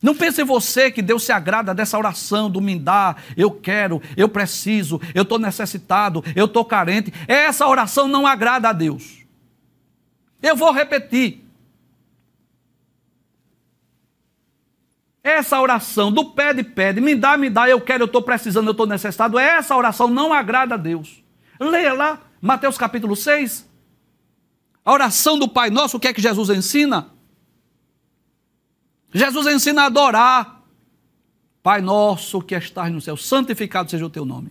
Não 0.00 0.14
pense 0.14 0.44
você 0.44 0.92
que 0.92 1.02
Deus 1.02 1.24
se 1.24 1.32
agrada 1.32 1.74
dessa 1.74 1.98
oração 1.98 2.48
do 2.48 2.60
me 2.60 2.78
dá, 2.78 3.16
eu 3.36 3.50
quero, 3.50 4.00
eu 4.16 4.28
preciso, 4.28 5.00
eu 5.12 5.24
estou 5.24 5.40
necessitado, 5.40 6.22
eu 6.36 6.44
estou 6.44 6.64
carente. 6.64 7.12
Essa 7.26 7.66
oração 7.66 8.06
não 8.06 8.24
agrada 8.24 8.68
a 8.68 8.72
Deus. 8.72 9.26
Eu 10.40 10.54
vou 10.54 10.70
repetir. 10.70 11.44
Essa 15.20 15.60
oração 15.60 16.12
do 16.12 16.26
pede, 16.26 16.62
pede, 16.62 17.00
me 17.00 17.16
dá, 17.16 17.36
me 17.36 17.50
dá, 17.50 17.68
eu 17.68 17.80
quero, 17.80 18.04
eu 18.04 18.06
estou 18.06 18.22
precisando, 18.22 18.68
eu 18.68 18.72
estou 18.72 18.86
necessitado, 18.86 19.36
essa 19.36 19.76
oração 19.76 20.06
não 20.06 20.32
agrada 20.32 20.76
a 20.76 20.78
Deus. 20.78 21.24
Leia 21.58 21.92
lá, 21.92 22.20
Mateus 22.40 22.78
capítulo 22.78 23.16
6, 23.16 23.68
a 24.88 24.92
oração 24.92 25.38
do 25.38 25.46
Pai 25.46 25.68
Nosso, 25.68 25.98
o 25.98 26.00
que 26.00 26.08
é 26.08 26.14
que 26.14 26.22
Jesus 26.22 26.48
ensina? 26.48 27.10
Jesus 29.12 29.46
ensina 29.46 29.82
a 29.82 29.84
adorar. 29.84 30.62
Pai 31.62 31.82
Nosso 31.82 32.40
que 32.40 32.54
estás 32.54 32.90
no 32.90 32.98
céu, 32.98 33.14
santificado 33.14 33.90
seja 33.90 34.06
o 34.06 34.08
teu 34.08 34.24
nome. 34.24 34.50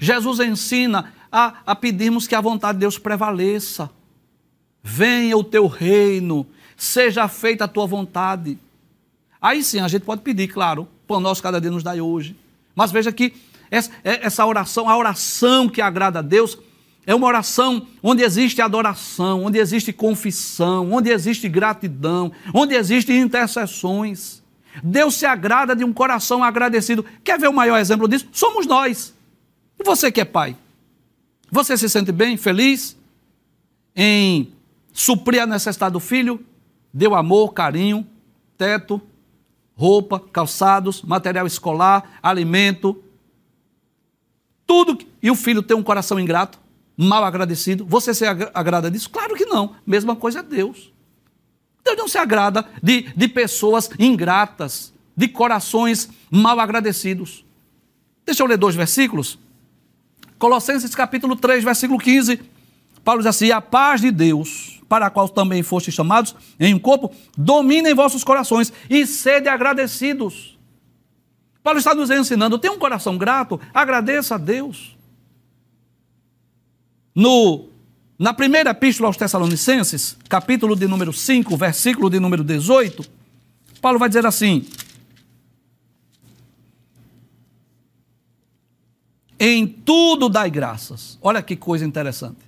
Jesus 0.00 0.40
ensina 0.40 1.12
a, 1.30 1.56
a 1.66 1.76
pedirmos 1.76 2.26
que 2.26 2.34
a 2.34 2.40
vontade 2.40 2.78
de 2.78 2.80
Deus 2.80 2.96
prevaleça. 2.96 3.90
Venha 4.82 5.36
o 5.36 5.44
teu 5.44 5.66
reino, 5.66 6.46
seja 6.74 7.28
feita 7.28 7.64
a 7.64 7.68
tua 7.68 7.86
vontade. 7.86 8.58
Aí 9.42 9.62
sim 9.62 9.78
a 9.78 9.88
gente 9.88 10.06
pode 10.06 10.22
pedir, 10.22 10.48
claro, 10.48 10.88
pão 11.06 11.20
nosso 11.20 11.42
cada 11.42 11.60
dia 11.60 11.70
nos 11.70 11.82
dai 11.82 12.00
hoje. 12.00 12.34
Mas 12.74 12.90
veja 12.90 13.12
que 13.12 13.34
essa, 13.70 13.90
essa 14.02 14.46
oração, 14.46 14.88
a 14.88 14.96
oração 14.96 15.68
que 15.68 15.82
agrada 15.82 16.20
a 16.20 16.22
Deus, 16.22 16.56
é 17.06 17.14
uma 17.14 17.26
oração 17.26 17.86
onde 18.02 18.22
existe 18.22 18.62
adoração, 18.62 19.44
onde 19.44 19.58
existe 19.58 19.92
confissão, 19.92 20.92
onde 20.92 21.10
existe 21.10 21.48
gratidão, 21.48 22.32
onde 22.52 22.74
existem 22.74 23.20
intercessões. 23.20 24.42
Deus 24.82 25.14
se 25.14 25.26
agrada 25.26 25.76
de 25.76 25.84
um 25.84 25.92
coração 25.92 26.42
agradecido. 26.42 27.04
Quer 27.22 27.38
ver 27.38 27.48
o 27.48 27.52
maior 27.52 27.78
exemplo 27.78 28.08
disso? 28.08 28.26
Somos 28.32 28.66
nós. 28.66 29.14
E 29.78 29.84
você 29.84 30.10
que 30.10 30.20
é 30.20 30.24
pai? 30.24 30.56
Você 31.50 31.76
se 31.76 31.88
sente 31.88 32.10
bem, 32.10 32.36
feliz 32.36 32.96
em 33.94 34.52
suprir 34.92 35.42
a 35.42 35.46
necessidade 35.46 35.92
do 35.92 36.00
filho? 36.00 36.44
Deu 36.92 37.14
amor, 37.14 37.52
carinho, 37.52 38.06
teto, 38.56 39.00
roupa, 39.76 40.18
calçados, 40.18 41.02
material 41.02 41.46
escolar, 41.46 42.18
alimento, 42.22 43.02
tudo. 44.66 44.98
E 45.22 45.30
o 45.30 45.34
filho 45.34 45.62
tem 45.62 45.76
um 45.76 45.82
coração 45.82 46.18
ingrato? 46.18 46.63
Mal 46.96 47.24
agradecido. 47.24 47.84
Você 47.86 48.14
se 48.14 48.24
agrada 48.26 48.90
disso? 48.90 49.10
Claro 49.10 49.34
que 49.34 49.44
não. 49.44 49.76
Mesma 49.86 50.14
coisa 50.16 50.40
é 50.40 50.42
Deus. 50.42 50.92
Deus 51.84 51.96
não 51.96 52.08
se 52.08 52.18
agrada 52.18 52.66
de, 52.82 53.02
de 53.14 53.28
pessoas 53.28 53.90
ingratas, 53.98 54.92
de 55.16 55.28
corações 55.28 56.08
mal 56.30 56.58
agradecidos. 56.58 57.44
Deixa 58.24 58.42
eu 58.42 58.46
ler 58.46 58.56
dois 58.56 58.74
versículos. 58.74 59.38
Colossenses 60.38 60.94
capítulo 60.94 61.36
3, 61.36 61.62
versículo 61.62 61.98
15. 61.98 62.40
Paulo 63.04 63.20
diz 63.20 63.26
assim: 63.26 63.50
A 63.50 63.60
paz 63.60 64.00
de 64.00 64.10
Deus, 64.10 64.80
para 64.88 65.06
a 65.06 65.10
qual 65.10 65.28
também 65.28 65.62
foste 65.62 65.92
chamados 65.92 66.34
em 66.58 66.74
um 66.74 66.78
corpo, 66.78 67.12
domina 67.36 67.90
em 67.90 67.94
vossos 67.94 68.24
corações 68.24 68.72
e 68.88 69.06
sede 69.06 69.48
agradecidos. 69.48 70.58
Paulo 71.62 71.78
está 71.78 71.94
nos 71.94 72.10
ensinando: 72.10 72.58
tem 72.58 72.70
um 72.70 72.78
coração 72.78 73.18
grato, 73.18 73.60
agradeça 73.72 74.36
a 74.36 74.38
Deus. 74.38 74.93
No, 77.14 77.68
na 78.18 78.34
primeira 78.34 78.70
epístola 78.70 79.08
aos 79.08 79.16
Tessalonicenses, 79.16 80.16
capítulo 80.28 80.74
de 80.74 80.88
número 80.88 81.12
5, 81.12 81.56
versículo 81.56 82.10
de 82.10 82.18
número 82.18 82.42
18, 82.42 83.04
Paulo 83.80 83.98
vai 83.98 84.08
dizer 84.08 84.26
assim: 84.26 84.66
Em 89.38 89.66
tudo 89.66 90.28
dai 90.28 90.50
graças. 90.50 91.18
Olha 91.20 91.42
que 91.42 91.54
coisa 91.54 91.84
interessante. 91.84 92.38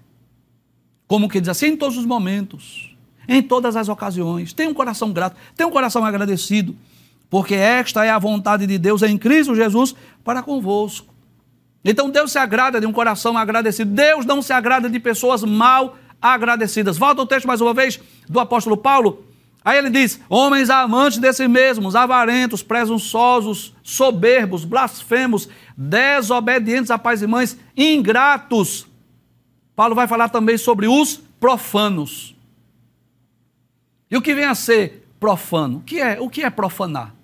Como 1.07 1.29
que 1.29 1.41
diz 1.41 1.51
assim, 1.51 1.67
em 1.67 1.77
todos 1.77 1.97
os 1.97 2.05
momentos, 2.05 2.97
em 3.29 3.43
todas 3.43 3.77
as 3.77 3.89
ocasiões. 3.89 4.53
Tem 4.53 4.67
um 4.67 4.75
coração 4.75 5.13
grato, 5.13 5.37
tem 5.55 5.67
um 5.67 5.71
coração 5.71 6.05
agradecido, 6.05 6.75
porque 7.31 7.55
esta 7.55 8.05
é 8.05 8.11
a 8.11 8.19
vontade 8.19 8.67
de 8.67 8.79
Deus 8.79 9.03
em 9.03 9.17
Cristo 9.17 9.55
Jesus 9.55 9.95
para 10.25 10.43
convosco. 10.43 11.16
Então 11.87 12.11
Deus 12.11 12.33
se 12.33 12.39
agrada 12.39 12.81
de 12.81 12.87
um 12.87 12.93
coração 12.93 13.39
agradecido. 13.39 13.91
Deus 13.91 14.27
não 14.27 14.43
se 14.43 14.53
agrada 14.53 14.91
de 14.91 15.01
pessoas 15.01 15.43
mal 15.43 15.97
agradecidas. 16.21 16.99
Volta 16.99 17.23
o 17.23 17.27
texto 17.27 17.47
mais 17.47 17.61
uma 17.61 17.73
vez 17.73 18.01
do 18.29 18.41
apóstolo 18.41 18.77
Paulo, 18.77 19.25
Aí 19.67 19.79
ele 19.79 19.91
diz: 19.91 20.21
homens 20.29 20.71
amantes 20.71 21.19
de 21.19 21.33
si 21.33 21.49
mesmos, 21.49 21.97
avarentos, 21.97 22.63
presunçosos, 22.63 23.75
soberbos, 23.83 24.65
blasfemos, 24.65 25.49
desobedientes 25.77 26.89
a 26.89 26.97
pais 26.97 27.21
e 27.21 27.27
mães, 27.27 27.59
ingratos. 27.77 28.87
Paulo 29.75 29.97
vai 29.97 30.07
falar 30.07 30.29
também 30.29 30.57
sobre 30.57 30.87
os 30.87 31.17
profanos. 31.41 32.37
E 34.09 34.17
o 34.17 34.23
que 34.23 34.37
vem 34.37 34.45
a 34.45 34.55
ser 34.55 35.05
profano? 35.19 35.79
O 35.79 35.81
que 35.81 36.01
é, 36.01 36.21
o 36.21 36.31
que 36.31 36.45
é 36.45 36.49
profanar? 36.49 37.16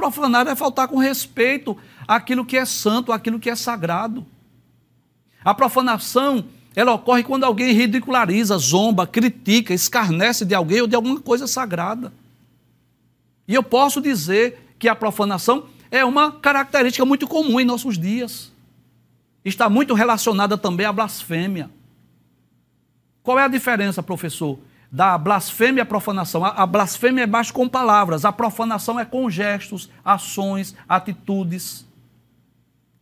Profanar 0.00 0.48
é 0.48 0.56
faltar 0.56 0.88
com 0.88 0.96
respeito 0.96 1.76
àquilo 2.08 2.42
que 2.42 2.56
é 2.56 2.64
santo, 2.64 3.12
àquilo 3.12 3.38
que 3.38 3.50
é 3.50 3.54
sagrado. 3.54 4.24
A 5.44 5.52
profanação 5.52 6.42
ela 6.74 6.94
ocorre 6.94 7.22
quando 7.22 7.44
alguém 7.44 7.74
ridiculariza, 7.74 8.56
zomba, 8.56 9.06
critica, 9.06 9.74
escarnece 9.74 10.46
de 10.46 10.54
alguém 10.54 10.80
ou 10.80 10.86
de 10.86 10.96
alguma 10.96 11.20
coisa 11.20 11.46
sagrada. 11.46 12.14
E 13.46 13.54
eu 13.54 13.62
posso 13.62 14.00
dizer 14.00 14.74
que 14.78 14.88
a 14.88 14.94
profanação 14.94 15.66
é 15.90 16.02
uma 16.02 16.32
característica 16.32 17.04
muito 17.04 17.28
comum 17.28 17.60
em 17.60 17.66
nossos 17.66 17.98
dias. 17.98 18.50
Está 19.44 19.68
muito 19.68 19.92
relacionada 19.92 20.56
também 20.56 20.86
à 20.86 20.92
blasfêmia. 20.94 21.68
Qual 23.22 23.38
é 23.38 23.44
a 23.44 23.48
diferença, 23.48 24.02
professor, 24.02 24.58
da 24.90 25.16
blasfêmia 25.16 25.84
à 25.84 25.86
profanação? 25.86 26.44
A, 26.44 26.66
blasfêmia 26.66 27.22
é 27.22 27.26
mais 27.26 27.50
com 27.50 27.68
palavras, 27.68 28.24
a 28.24 28.32
profanação 28.32 28.98
é 28.98 29.04
com 29.04 29.30
gestos, 29.30 29.88
ações, 30.04 30.74
atitudes. 30.88 31.86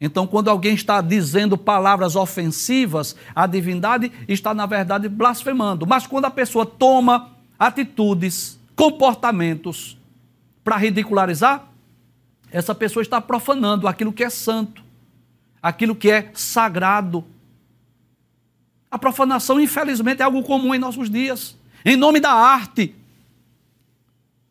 Então, 0.00 0.26
quando 0.26 0.48
alguém 0.48 0.74
está 0.74 1.00
dizendo 1.00 1.56
palavras 1.58 2.14
ofensivas 2.14 3.16
à 3.34 3.46
divindade, 3.46 4.12
está, 4.28 4.54
na 4.54 4.66
verdade, 4.66 5.08
blasfemando. 5.08 5.86
Mas 5.86 6.06
quando 6.06 6.26
a 6.26 6.30
pessoa 6.30 6.64
toma 6.64 7.30
atitudes, 7.58 8.60
comportamentos 8.76 9.98
para 10.62 10.76
ridicularizar, 10.76 11.64
essa 12.50 12.74
pessoa 12.74 13.02
está 13.02 13.20
profanando 13.20 13.88
aquilo 13.88 14.12
que 14.12 14.22
é 14.22 14.30
santo, 14.30 14.82
aquilo 15.60 15.96
que 15.96 16.10
é 16.10 16.30
sagrado. 16.32 17.24
A 18.90 18.98
profanação, 18.98 19.60
infelizmente, 19.60 20.20
é 20.20 20.24
algo 20.24 20.42
comum 20.42 20.74
em 20.74 20.78
nossos 20.78 21.10
dias. 21.10 21.56
Em 21.88 21.96
nome 21.96 22.20
da 22.20 22.32
arte. 22.32 22.94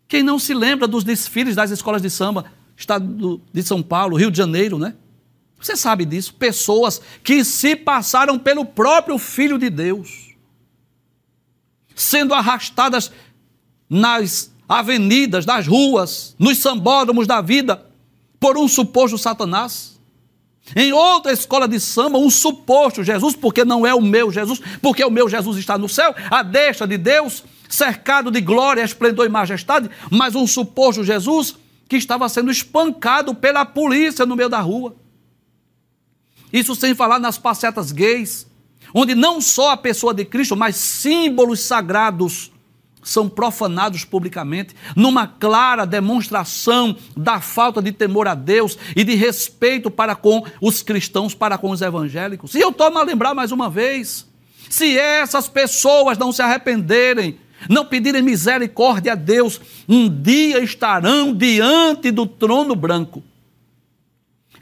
Quem 0.08 0.24
não 0.24 0.40
se 0.40 0.56
lembra 0.56 0.88
dos 0.88 1.04
desfiles 1.04 1.56
das 1.56 1.70
escolas 1.70 2.02
de 2.02 2.10
samba, 2.10 2.46
estado 2.76 3.40
de 3.54 3.62
São 3.62 3.84
Paulo, 3.84 4.18
Rio 4.18 4.32
de 4.32 4.38
Janeiro, 4.40 4.80
né? 4.80 4.96
Você 5.60 5.76
sabe 5.76 6.04
disso? 6.04 6.34
Pessoas 6.34 7.00
que 7.24 7.44
se 7.44 7.76
passaram 7.76 8.40
pelo 8.40 8.66
próprio 8.66 9.20
Filho 9.20 9.60
de 9.60 9.70
Deus, 9.70 10.36
sendo 11.96 12.34
arrastadas 12.34 13.12
nas 13.88 14.52
avenidas, 14.68 15.46
nas 15.46 15.68
ruas, 15.68 16.36
nos 16.40 16.58
sambódromos 16.58 17.28
da 17.28 17.40
vida, 17.40 17.86
por 18.40 18.58
um 18.58 18.68
suposto 18.68 19.16
Satanás. 19.16 19.97
Em 20.76 20.92
outra 20.92 21.32
escola 21.32 21.68
de 21.68 21.80
samba, 21.80 22.18
um 22.18 22.30
suposto 22.30 23.04
Jesus, 23.04 23.36
porque 23.36 23.64
não 23.64 23.86
é 23.86 23.94
o 23.94 24.02
meu 24.02 24.32
Jesus, 24.32 24.62
porque 24.82 25.04
o 25.04 25.10
meu 25.10 25.30
Jesus 25.30 25.58
está 25.58 25.78
no 25.78 25.88
céu, 25.88 26.14
a 26.30 26.44
deixa 26.44 26.86
de 26.86 26.98
Deus, 26.98 27.44
cercado 27.70 28.30
de 28.30 28.42
glória, 28.42 28.84
esplendor 28.84 29.26
e 29.26 29.30
majestade, 29.30 29.90
mas 30.12 30.36
um 30.36 30.46
suposto 30.46 31.04
Jesus 31.04 31.56
que 31.88 31.96
estava 31.96 32.28
sendo 32.28 32.52
espancado 32.52 33.34
pela 33.34 33.66
polícia 33.66 34.26
no 34.26 34.36
meio 34.36 34.50
da 34.50 34.60
rua. 34.60 34.96
Isso 36.52 36.76
sem 36.76 36.94
falar 36.94 37.20
nas 37.20 37.38
passetas 37.38 37.92
gays, 37.92 38.46
onde 38.94 39.16
não 39.16 39.40
só 39.40 39.72
a 39.72 39.78
pessoa 39.78 40.14
de 40.14 40.26
Cristo, 40.26 40.56
mas 40.56 40.76
símbolos 40.76 41.62
sagrados 41.62 42.52
são 43.10 43.30
profanados 43.30 44.04
publicamente, 44.04 44.76
numa 44.96 45.28
clara 45.28 45.86
demonstração 45.86 46.96
da 47.16 47.40
falta 47.40 47.82
de 47.82 47.92
temor 47.92 48.28
a 48.28 48.36
Deus 48.36 48.78
e 48.96 49.04
de 49.04 49.16
respeito 49.16 49.90
para 49.90 50.16
com 50.16 50.44
os 50.62 50.82
cristãos, 50.82 51.34
para 51.34 51.58
com 51.58 51.70
os 51.70 51.82
evangélicos. 51.82 52.54
E 52.56 52.60
eu 52.60 52.72
tomo 52.72 52.98
a 53.00 53.04
lembrar 53.04 53.34
mais 53.34 53.52
uma 53.52 53.70
vez: 53.70 54.28
se 54.70 54.98
essas 54.98 55.48
pessoas 55.48 56.18
não 56.18 56.32
se 56.32 56.42
arrependerem, 56.42 57.38
não 57.70 57.86
pedirem 57.86 58.22
misericórdia 58.22 59.14
a 59.14 59.16
Deus, 59.16 59.60
um 59.88 60.10
dia 60.10 60.60
estarão 60.64 61.34
diante 61.34 62.12
do 62.12 62.26
trono 62.26 62.76
branco 62.76 63.24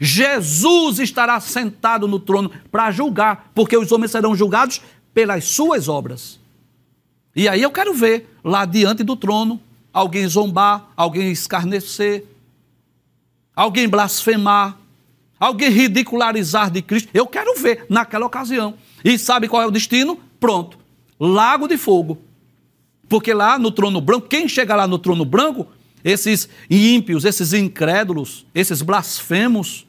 Jesus 0.00 0.98
estará 0.98 1.40
sentado 1.40 2.06
no 2.06 2.18
trono 2.18 2.50
para 2.70 2.90
julgar, 2.90 3.50
porque 3.54 3.76
os 3.76 3.90
homens 3.92 4.10
serão 4.10 4.34
julgados 4.34 4.80
pelas 5.14 5.44
suas 5.44 5.88
obras. 5.88 6.38
E 7.36 7.46
aí 7.48 7.60
eu 7.60 7.70
quero 7.70 7.92
ver 7.92 8.34
lá 8.42 8.64
diante 8.64 9.04
do 9.04 9.14
trono 9.14 9.60
alguém 9.92 10.26
zombar, 10.26 10.90
alguém 10.96 11.30
escarnecer, 11.30 12.24
alguém 13.54 13.86
blasfemar, 13.86 14.78
alguém 15.38 15.68
ridicularizar 15.68 16.70
de 16.70 16.80
Cristo. 16.80 17.10
Eu 17.12 17.26
quero 17.26 17.54
ver 17.58 17.84
naquela 17.90 18.24
ocasião. 18.24 18.74
E 19.04 19.18
sabe 19.18 19.48
qual 19.48 19.62
é 19.62 19.66
o 19.66 19.70
destino? 19.70 20.18
Pronto. 20.40 20.78
Lago 21.20 21.68
de 21.68 21.76
fogo. 21.76 22.18
Porque 23.06 23.34
lá 23.34 23.58
no 23.58 23.70
trono 23.70 24.00
branco, 24.00 24.28
quem 24.28 24.48
chega 24.48 24.74
lá 24.74 24.86
no 24.86 24.98
trono 24.98 25.24
branco, 25.24 25.66
esses 26.02 26.48
ímpios, 26.70 27.24
esses 27.24 27.52
incrédulos, 27.52 28.46
esses 28.54 28.80
blasfemos, 28.80 29.86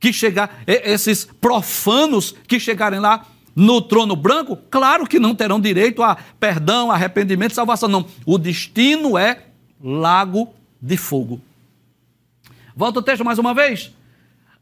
que 0.00 0.12
chegar, 0.12 0.62
esses 0.66 1.24
profanos 1.24 2.34
que 2.46 2.58
chegarem 2.58 3.00
lá 3.00 3.26
no 3.56 3.80
trono 3.80 4.14
branco, 4.14 4.54
claro 4.70 5.06
que 5.06 5.18
não 5.18 5.34
terão 5.34 5.58
direito 5.58 6.02
a 6.02 6.18
perdão, 6.38 6.90
arrependimento, 6.90 7.54
salvação, 7.54 7.88
não. 7.88 8.06
O 8.26 8.36
destino 8.36 9.16
é 9.16 9.44
lago 9.82 10.52
de 10.80 10.98
fogo. 10.98 11.40
Volta 12.76 12.98
o 12.98 13.02
texto 13.02 13.24
mais 13.24 13.38
uma 13.38 13.54
vez. 13.54 13.90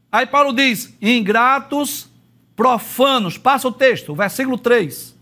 Aí 0.09 0.25
Paulo 0.25 0.53
diz: 0.53 0.95
ingratos, 1.01 2.07
profanos. 2.55 3.37
Passa 3.37 3.67
o 3.67 3.71
texto, 3.71 4.15
versículo 4.15 4.57
3. 4.57 5.13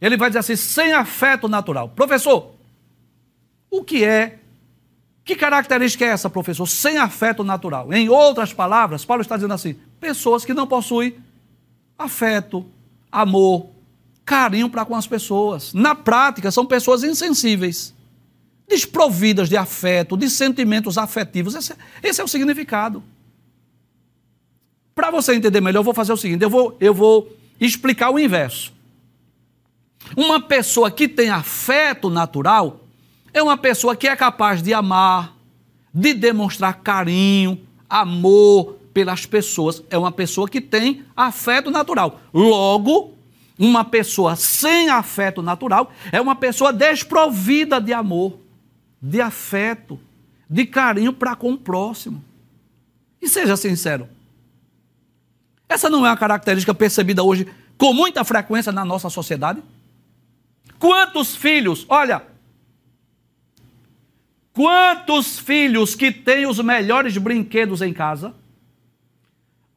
Ele 0.00 0.16
vai 0.16 0.28
dizer 0.28 0.40
assim: 0.40 0.56
sem 0.56 0.92
afeto 0.92 1.46
natural. 1.46 1.90
Professor, 1.90 2.50
o 3.70 3.84
que 3.84 4.04
é 4.04 4.40
que 5.24 5.36
característica 5.36 6.04
é 6.04 6.08
essa, 6.08 6.28
professor? 6.28 6.66
Sem 6.66 6.98
afeto 6.98 7.44
natural. 7.44 7.92
Em 7.92 8.08
outras 8.08 8.52
palavras, 8.52 9.04
Paulo 9.04 9.22
está 9.22 9.36
dizendo 9.36 9.54
assim: 9.54 9.76
pessoas 10.00 10.44
que 10.44 10.52
não 10.52 10.66
possuem 10.66 11.14
afeto, 11.96 12.66
amor, 13.14 13.68
carinho 14.24 14.68
para 14.68 14.84
com 14.84 14.96
as 14.96 15.06
pessoas. 15.06 15.72
Na 15.72 15.94
prática, 15.94 16.50
são 16.50 16.66
pessoas 16.66 17.04
insensíveis, 17.04 17.94
desprovidas 18.68 19.48
de 19.48 19.56
afeto, 19.56 20.16
de 20.16 20.28
sentimentos 20.28 20.98
afetivos. 20.98 21.54
Esse, 21.54 21.74
esse 22.02 22.20
é 22.20 22.24
o 22.24 22.28
significado. 22.28 23.02
Para 24.96 25.12
você 25.12 25.34
entender 25.34 25.60
melhor, 25.60 25.80
eu 25.80 25.84
vou 25.84 25.94
fazer 25.94 26.12
o 26.12 26.16
seguinte: 26.16 26.42
eu 26.42 26.50
vou, 26.50 26.76
eu 26.80 26.92
vou 26.92 27.32
explicar 27.60 28.10
o 28.10 28.18
inverso. 28.18 28.72
Uma 30.16 30.40
pessoa 30.40 30.90
que 30.90 31.08
tem 31.08 31.30
afeto 31.30 32.10
natural, 32.10 32.80
é 33.32 33.40
uma 33.40 33.56
pessoa 33.56 33.94
que 33.94 34.08
é 34.08 34.16
capaz 34.16 34.60
de 34.60 34.74
amar, 34.74 35.36
de 35.92 36.12
demonstrar 36.12 36.80
carinho, 36.80 37.60
amor 37.88 38.76
pelas 38.94 39.26
pessoas. 39.26 39.82
É 39.90 39.98
uma 39.98 40.12
pessoa 40.12 40.48
que 40.48 40.60
tem 40.60 41.04
afeto 41.16 41.70
natural. 41.70 42.20
Logo, 42.32 43.14
uma 43.58 43.84
pessoa 43.84 44.36
sem 44.36 44.88
afeto 44.88 45.42
natural 45.42 45.92
é 46.12 46.20
uma 46.20 46.36
pessoa 46.36 46.72
desprovida 46.72 47.80
de 47.80 47.92
amor, 47.92 48.38
de 49.02 49.20
afeto, 49.20 50.00
de 50.48 50.64
carinho 50.64 51.12
para 51.12 51.34
com 51.34 51.52
o 51.52 51.58
próximo. 51.58 52.24
E 53.20 53.28
seja 53.28 53.56
sincero. 53.56 54.08
Essa 55.68 55.90
não 55.90 56.06
é 56.06 56.10
uma 56.10 56.16
característica 56.16 56.72
percebida 56.72 57.22
hoje 57.22 57.46
com 57.76 57.92
muita 57.92 58.22
frequência 58.22 58.70
na 58.70 58.84
nossa 58.84 59.10
sociedade? 59.10 59.60
Quantos 60.78 61.34
filhos, 61.34 61.84
olha, 61.88 62.22
Quantos 64.54 65.36
filhos 65.36 65.96
que 65.96 66.12
têm 66.12 66.46
os 66.46 66.60
melhores 66.60 67.18
brinquedos 67.18 67.82
em 67.82 67.92
casa, 67.92 68.32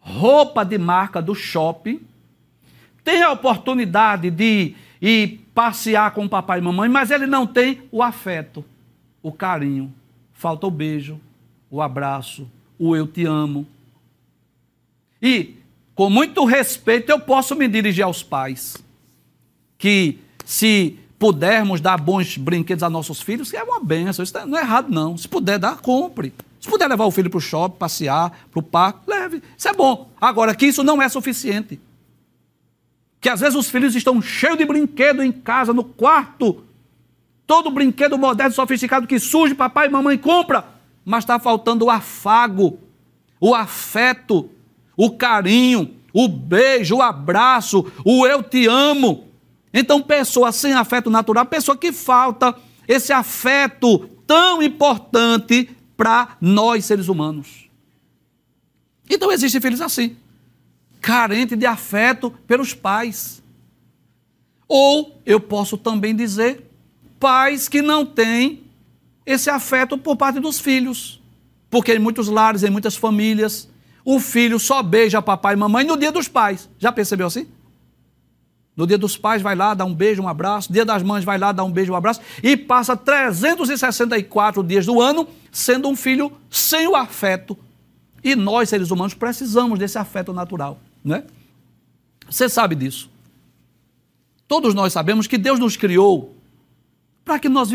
roupa 0.08 0.64
de 0.64 0.78
marca 0.78 1.22
do 1.22 1.36
shopping, 1.36 2.00
tem 3.04 3.22
a 3.22 3.32
oportunidade 3.32 4.32
de 4.32 4.74
ir 5.02 5.46
passear 5.54 6.12
com 6.12 6.26
o 6.26 6.30
papai 6.30 6.60
e 6.60 6.62
mamãe, 6.62 6.90
mas 6.90 7.12
ele 7.12 7.28
não 7.28 7.46
tem 7.46 7.82
o 7.92 8.02
afeto, 8.02 8.64
o 9.22 9.32
carinho. 9.32 9.94
Falta 10.34 10.68
o 10.68 10.72
beijo, 10.72 11.20
o 11.70 11.82
abraço, 11.82 12.48
o 12.80 12.96
eu 12.96 13.08
te 13.08 13.26
amo. 13.26 13.68
E, 15.22 15.56
com 15.94 16.10
muito 16.10 16.46
respeito, 16.46 17.10
eu 17.10 17.20
posso 17.20 17.56
me 17.56 17.68
dirigir 17.68 18.04
aos 18.04 18.22
pais 18.24 18.78
que, 19.78 20.20
se 20.46 20.98
pudermos 21.20 21.82
dar 21.82 21.98
bons 21.98 22.38
brinquedos 22.38 22.84
a 22.84 22.90
nossos 22.90 23.22
filhos, 23.22 23.54
é 23.54 23.64
uma 23.64 23.80
benção. 23.80 24.24
Isso 24.24 24.46
não 24.46 24.58
é 24.58 24.62
errado, 24.62 24.90
não. 24.90 25.18
Se 25.18 25.28
puder 25.28 25.58
dar, 25.58 25.78
compre. 25.78 26.34
Se 26.60 26.68
puder 26.68 26.88
levar 26.88 27.06
o 27.06 27.12
filho 27.12 27.30
para 27.30 27.38
o 27.38 27.42
shopping, 27.42 27.78
passear, 27.78 28.32
para 28.52 28.60
o 28.60 28.64
parque, 28.64 29.00
leve. 29.08 29.44
Isso 29.58 29.68
é 29.68 29.74
bom. 29.74 30.12
Agora, 30.20 30.56
que 30.56 30.66
isso 30.66 30.84
não 30.84 31.02
é 31.02 31.08
suficiente. 31.08 31.80
Que 33.22 33.30
às 33.30 33.40
vezes 33.40 33.56
os 33.56 33.70
filhos 33.70 33.96
estão 33.96 34.22
cheios 34.22 34.58
de 34.58 34.66
brinquedo 34.66 35.24
em 35.24 35.32
casa, 35.32 35.74
no 35.74 35.84
quarto, 35.84 36.64
todo 37.46 37.72
brinquedo 37.72 38.18
moderno, 38.18 38.54
sofisticado 38.54 39.08
que 39.08 39.20
surge, 39.20 39.56
papai 39.56 39.88
e 39.88 39.90
mamãe 39.90 40.18
compra, 40.18 40.66
mas 41.06 41.24
está 41.24 41.40
faltando 41.40 41.86
o 41.86 41.90
afago, 41.90 42.80
o 43.40 43.56
afeto, 43.56 44.50
o 44.96 45.12
carinho, 45.12 45.96
o 46.14 46.28
beijo, 46.28 46.98
o 46.98 47.02
abraço, 47.02 47.92
o 48.04 48.26
eu 48.26 48.44
te 48.44 48.68
amo. 48.68 49.28
Então, 49.74 50.02
pessoa 50.02 50.52
sem 50.52 50.74
afeto 50.74 51.10
natural, 51.10 51.46
pessoa 51.46 51.78
que 51.78 51.92
falta 51.92 52.56
esse 52.88 53.14
afeto 53.14 54.10
tão 54.26 54.62
importante 54.62 55.70
para 55.98 56.38
nós 56.40 56.86
seres 56.86 57.10
humanos. 57.10 57.70
Então, 59.10 59.32
existem 59.32 59.60
filhos 59.60 59.82
assim, 59.82 60.16
carentes 61.02 61.58
de 61.58 61.66
afeto 61.66 62.32
pelos 62.46 62.74
pais. 62.74 63.42
Ou 64.68 65.20
eu 65.26 65.40
posso 65.40 65.78
também 65.78 66.16
dizer, 66.16 66.70
pais 67.20 67.68
que 67.68 67.82
não 67.82 68.06
têm 68.06 68.64
esse 69.26 69.50
afeto 69.50 69.98
por 69.98 70.16
parte 70.16 70.40
dos 70.40 70.60
filhos. 70.60 71.22
Porque 71.70 71.94
em 71.94 72.00
muitos 72.00 72.28
lares, 72.28 72.64
em 72.64 72.70
muitas 72.70 72.96
famílias, 72.96 73.68
o 74.06 74.20
filho 74.20 74.60
só 74.60 74.82
beija 74.82 75.22
papai 75.22 75.54
e 75.54 75.58
mamãe 75.58 75.84
no 75.86 75.98
dia 75.98 76.12
dos 76.12 76.28
pais. 76.28 76.70
Já 76.78 76.92
percebeu 76.92 77.28
assim? 77.28 77.48
No 78.78 78.86
dia 78.86 78.98
dos 78.98 79.18
pais 79.18 79.42
vai 79.42 79.56
lá, 79.56 79.74
dá 79.74 79.84
um 79.84 79.94
beijo, 79.94 80.22
um 80.22 80.28
abraço. 80.28 80.72
Dia 80.72 80.86
das 80.86 81.02
mães 81.02 81.26
vai 81.26 81.40
lá, 81.40 81.52
dá 81.52 81.64
um 81.64 81.72
beijo, 81.72 81.92
um 81.92 81.96
abraço. 81.96 82.22
E 82.44 82.56
passa 82.56 82.96
364 82.96 84.64
dias 84.64 84.86
do 84.86 85.02
ano 85.02 85.28
sendo 85.52 85.90
um 85.90 85.96
filho 85.96 86.32
sem 86.48 86.88
o 86.88 86.96
afeto. 86.96 87.58
E 88.24 88.36
nós, 88.36 88.70
seres 88.70 88.92
humanos, 88.92 89.16
precisamos 89.16 89.80
desse 89.80 89.98
afeto 89.98 90.32
natural, 90.32 90.80
né? 91.04 91.24
Você 92.30 92.48
sabe 92.48 92.76
disso. 92.76 93.10
Todos 94.48 94.76
nós 94.76 94.94
sabemos 94.94 95.26
que 95.26 95.40
Deus 95.40 95.60
nos 95.60 95.76
criou 95.76 96.36
para 97.26 97.40
que 97.40 97.50
nós 97.50 97.72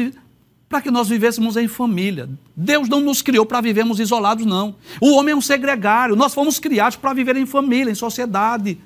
para 0.68 0.80
que 0.80 0.90
nós 0.90 1.08
vivêssemos 1.08 1.56
em 1.58 1.68
família. 1.68 2.30
Deus 2.56 2.88
não 2.88 3.00
nos 3.00 3.20
criou 3.20 3.44
para 3.44 3.60
vivermos 3.60 4.00
isolados, 4.00 4.46
não. 4.46 4.74
O 5.02 5.12
homem 5.14 5.32
é 5.32 5.36
um 5.36 5.40
segregário. 5.40 6.16
Nós 6.16 6.32
fomos 6.32 6.58
criados 6.58 6.96
para 6.96 7.12
viver 7.12 7.36
em 7.36 7.44
família, 7.44 7.90
em 7.90 7.94
sociedade. 7.94 8.78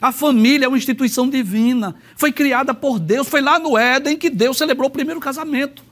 A 0.00 0.12
família 0.12 0.66
é 0.66 0.68
uma 0.68 0.76
instituição 0.76 1.28
divina. 1.28 1.94
Foi 2.16 2.32
criada 2.32 2.74
por 2.74 2.98
Deus. 2.98 3.28
Foi 3.28 3.40
lá 3.40 3.58
no 3.58 3.78
Éden 3.78 4.16
que 4.16 4.28
Deus 4.28 4.56
celebrou 4.56 4.88
o 4.88 4.92
primeiro 4.92 5.20
casamento. 5.20 5.82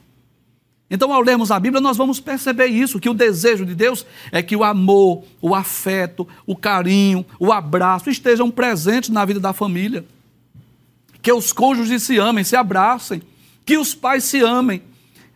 Então, 0.89 1.11
ao 1.11 1.21
lermos 1.21 1.49
a 1.49 1.59
Bíblia, 1.59 1.81
nós 1.81 1.97
vamos 1.97 2.19
perceber 2.19 2.67
isso: 2.67 2.99
que 2.99 3.09
o 3.09 3.13
desejo 3.13 3.65
de 3.65 3.73
Deus 3.73 4.05
é 4.31 4.43
que 4.43 4.55
o 4.55 4.63
amor, 4.63 5.23
o 5.41 5.55
afeto, 5.55 6.27
o 6.45 6.55
carinho, 6.55 7.25
o 7.39 7.51
abraço 7.51 8.09
estejam 8.09 8.51
presentes 8.51 9.09
na 9.09 9.25
vida 9.25 9.39
da 9.39 9.53
família. 9.53 10.05
Que 11.21 11.31
os 11.31 11.53
cônjuges 11.53 12.03
se 12.03 12.19
amem, 12.19 12.43
se 12.43 12.55
abracem. 12.55 13.21
Que 13.65 13.77
os 13.77 13.95
pais 13.95 14.25
se 14.25 14.41
amem 14.41 14.83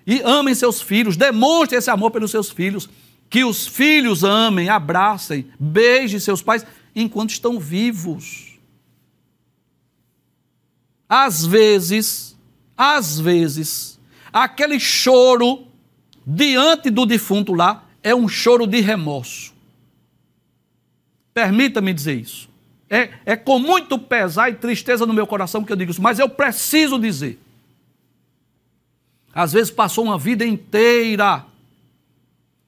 e 0.05 0.21
amem 0.21 0.53
seus 0.53 0.81
filhos, 0.81 1.17
demonstrem 1.17 1.79
esse 1.79 1.89
amor 1.89 2.11
pelos 2.11 2.31
seus 2.31 2.49
filhos. 2.49 2.89
Que 3.29 3.43
os 3.43 3.65
filhos 3.67 4.23
amem, 4.23 4.69
abracem, 4.69 5.47
beijem 5.59 6.19
seus 6.19 6.41
pais 6.41 6.65
enquanto 6.95 7.31
estão 7.31 7.59
vivos. 7.59 8.46
Às 11.09 11.45
vezes, 11.45 12.37
às 12.77 13.19
vezes, 13.19 13.99
aquele 14.31 14.79
choro 14.79 15.67
diante 16.25 16.89
do 16.89 17.05
defunto 17.05 17.53
lá 17.53 17.85
é 18.03 18.13
um 18.13 18.27
choro 18.27 18.67
de 18.67 18.81
remorso. 18.81 19.53
Permita-me 21.33 21.93
dizer 21.93 22.19
isso. 22.19 22.49
É, 22.89 23.09
é 23.25 23.35
com 23.35 23.59
muito 23.59 23.99
pesar 23.99 24.49
e 24.49 24.55
tristeza 24.55 25.05
no 25.05 25.13
meu 25.13 25.27
coração 25.27 25.63
que 25.63 25.71
eu 25.71 25.75
digo 25.75 25.91
isso, 25.91 26.01
mas 26.01 26.19
eu 26.19 26.29
preciso 26.29 26.97
dizer. 26.99 27.39
Às 29.33 29.53
vezes 29.53 29.69
passou 29.69 30.05
uma 30.05 30.17
vida 30.17 30.45
inteira 30.45 31.45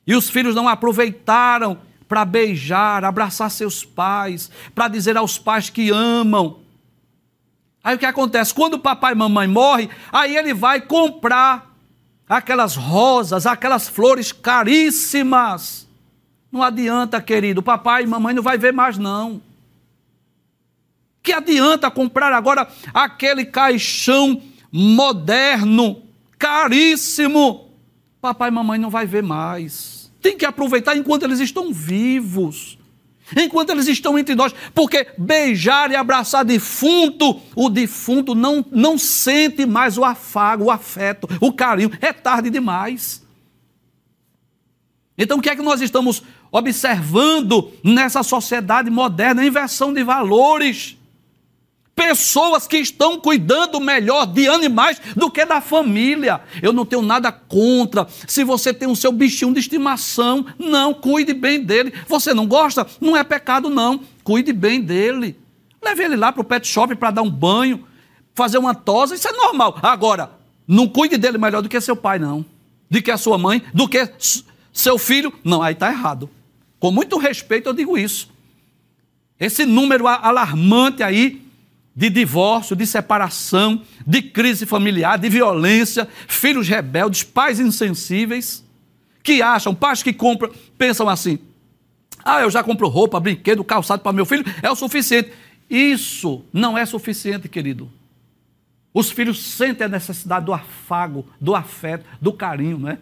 e 0.05 0.15
os 0.15 0.29
filhos 0.29 0.55
não 0.55 0.67
aproveitaram 0.67 1.79
para 2.07 2.25
beijar, 2.25 3.03
abraçar 3.03 3.49
seus 3.51 3.85
pais, 3.85 4.51
para 4.73 4.87
dizer 4.87 5.15
aos 5.15 5.37
pais 5.37 5.69
que 5.69 5.89
amam. 5.89 6.59
Aí 7.83 7.95
o 7.95 7.99
que 7.99 8.05
acontece? 8.05 8.53
Quando 8.53 8.75
o 8.75 8.79
papai 8.79 9.13
e 9.13 9.15
mamãe 9.15 9.47
morrem, 9.47 9.89
aí 10.11 10.35
ele 10.35 10.53
vai 10.53 10.81
comprar 10.81 11.73
aquelas 12.27 12.75
rosas, 12.75 13.45
aquelas 13.45 13.87
flores 13.87 14.31
caríssimas. 14.31 15.87
Não 16.51 16.63
adianta, 16.63 17.21
querido, 17.21 17.61
papai 17.61 18.03
e 18.03 18.07
mamãe 18.07 18.33
não 18.33 18.43
vai 18.43 18.57
ver 18.57 18.73
mais 18.73 18.97
não. 18.97 19.41
Que 21.21 21.31
adianta 21.31 21.91
comprar 21.91 22.33
agora 22.33 22.67
aquele 22.93 23.45
caixão 23.45 24.41
moderno 24.71 26.01
caríssimo. 26.39 27.69
Papai 28.19 28.49
e 28.49 28.53
mamãe 28.53 28.79
não 28.79 28.89
vai 28.89 29.05
ver 29.05 29.21
mais. 29.21 30.11
Tem 30.21 30.35
que 30.35 30.45
aproveitar 30.45 30.97
enquanto 30.97 31.23
eles 31.23 31.39
estão 31.39 31.71
vivos. 31.71 32.78
Enquanto 33.35 33.69
eles 33.69 33.87
estão 33.87 34.17
entre 34.17 34.35
nós, 34.35 34.53
porque 34.73 35.07
beijar 35.17 35.91
e 35.91 35.95
abraçar 35.95 36.43
defunto, 36.45 37.41
o 37.55 37.69
defunto 37.69 38.35
não, 38.35 38.65
não 38.71 38.97
sente 38.97 39.65
mais 39.65 39.97
o 39.97 40.03
afago, 40.03 40.65
o 40.65 40.71
afeto, 40.71 41.27
o 41.39 41.53
carinho, 41.53 41.91
é 42.01 42.11
tarde 42.11 42.49
demais. 42.49 43.25
Então, 45.17 45.37
o 45.37 45.41
que 45.41 45.49
é 45.49 45.55
que 45.55 45.61
nós 45.61 45.81
estamos 45.81 46.23
observando 46.51 47.71
nessa 47.83 48.23
sociedade 48.23 48.89
moderna? 48.89 49.45
Inversão 49.45 49.93
de 49.93 50.03
valores 50.03 50.98
pessoas 51.99 52.65
que 52.65 52.77
estão 52.77 53.19
cuidando 53.19 53.77
melhor 53.81 54.25
de 54.25 54.47
animais 54.47 55.01
do 55.17 55.29
que 55.29 55.43
da 55.43 55.59
família. 55.59 56.39
Eu 56.61 56.71
não 56.71 56.85
tenho 56.85 57.01
nada 57.01 57.29
contra. 57.29 58.07
Se 58.25 58.41
você 58.45 58.73
tem 58.73 58.87
o 58.87 58.95
seu 58.95 59.11
bichinho 59.11 59.53
de 59.53 59.59
estimação, 59.59 60.45
não, 60.57 60.93
cuide 60.93 61.33
bem 61.33 61.61
dele. 61.61 61.93
Você 62.07 62.33
não 62.33 62.47
gosta? 62.47 62.87
Não 63.01 63.17
é 63.17 63.23
pecado, 63.25 63.69
não. 63.69 63.99
Cuide 64.23 64.53
bem 64.53 64.79
dele. 64.79 65.37
Leve 65.83 66.05
ele 66.05 66.15
lá 66.15 66.31
para 66.31 66.39
o 66.39 66.45
pet 66.45 66.65
shop 66.65 66.95
para 66.95 67.11
dar 67.11 67.21
um 67.21 67.29
banho, 67.29 67.85
fazer 68.33 68.57
uma 68.57 68.73
tosa, 68.73 69.15
isso 69.15 69.27
é 69.27 69.33
normal. 69.33 69.77
Agora, 69.83 70.31
não 70.65 70.87
cuide 70.87 71.17
dele 71.17 71.37
melhor 71.37 71.61
do 71.61 71.67
que 71.67 71.81
seu 71.81 71.97
pai, 71.97 72.17
não. 72.17 72.45
Do 72.89 73.01
que 73.01 73.11
a 73.11 73.17
sua 73.17 73.37
mãe, 73.37 73.61
do 73.73 73.89
que 73.89 74.09
seu 74.71 74.97
filho. 74.97 75.33
Não, 75.43 75.61
aí 75.61 75.73
está 75.73 75.91
errado. 75.91 76.29
Com 76.79 76.91
muito 76.91 77.17
respeito 77.17 77.67
eu 77.67 77.73
digo 77.73 77.97
isso. 77.97 78.29
Esse 79.37 79.65
número 79.65 80.07
alarmante 80.07 81.03
aí 81.03 81.48
de 81.95 82.09
divórcio, 82.09 82.75
de 82.75 82.85
separação, 82.85 83.81
de 84.05 84.21
crise 84.21 84.65
familiar, 84.65 85.17
de 85.17 85.29
violência, 85.29 86.07
filhos 86.27 86.67
rebeldes, 86.67 87.23
pais 87.23 87.59
insensíveis, 87.59 88.63
que 89.21 89.41
acham, 89.41 89.75
pais 89.75 90.01
que 90.01 90.13
compram, 90.13 90.51
pensam 90.77 91.09
assim: 91.09 91.39
ah, 92.23 92.41
eu 92.41 92.49
já 92.49 92.63
compro 92.63 92.87
roupa, 92.87 93.19
brinquedo, 93.19 93.63
calçado 93.63 94.01
para 94.01 94.13
meu 94.13 94.25
filho, 94.25 94.45
é 94.61 94.69
o 94.69 94.75
suficiente. 94.75 95.31
Isso 95.69 96.43
não 96.51 96.77
é 96.77 96.85
suficiente, 96.85 97.47
querido. 97.47 97.91
Os 98.93 99.11
filhos 99.11 99.43
sentem 99.43 99.85
a 99.85 99.89
necessidade 99.89 100.45
do 100.45 100.53
afago, 100.53 101.25
do 101.39 101.55
afeto, 101.55 102.05
do 102.19 102.33
carinho, 102.33 102.79
né? 102.79 102.97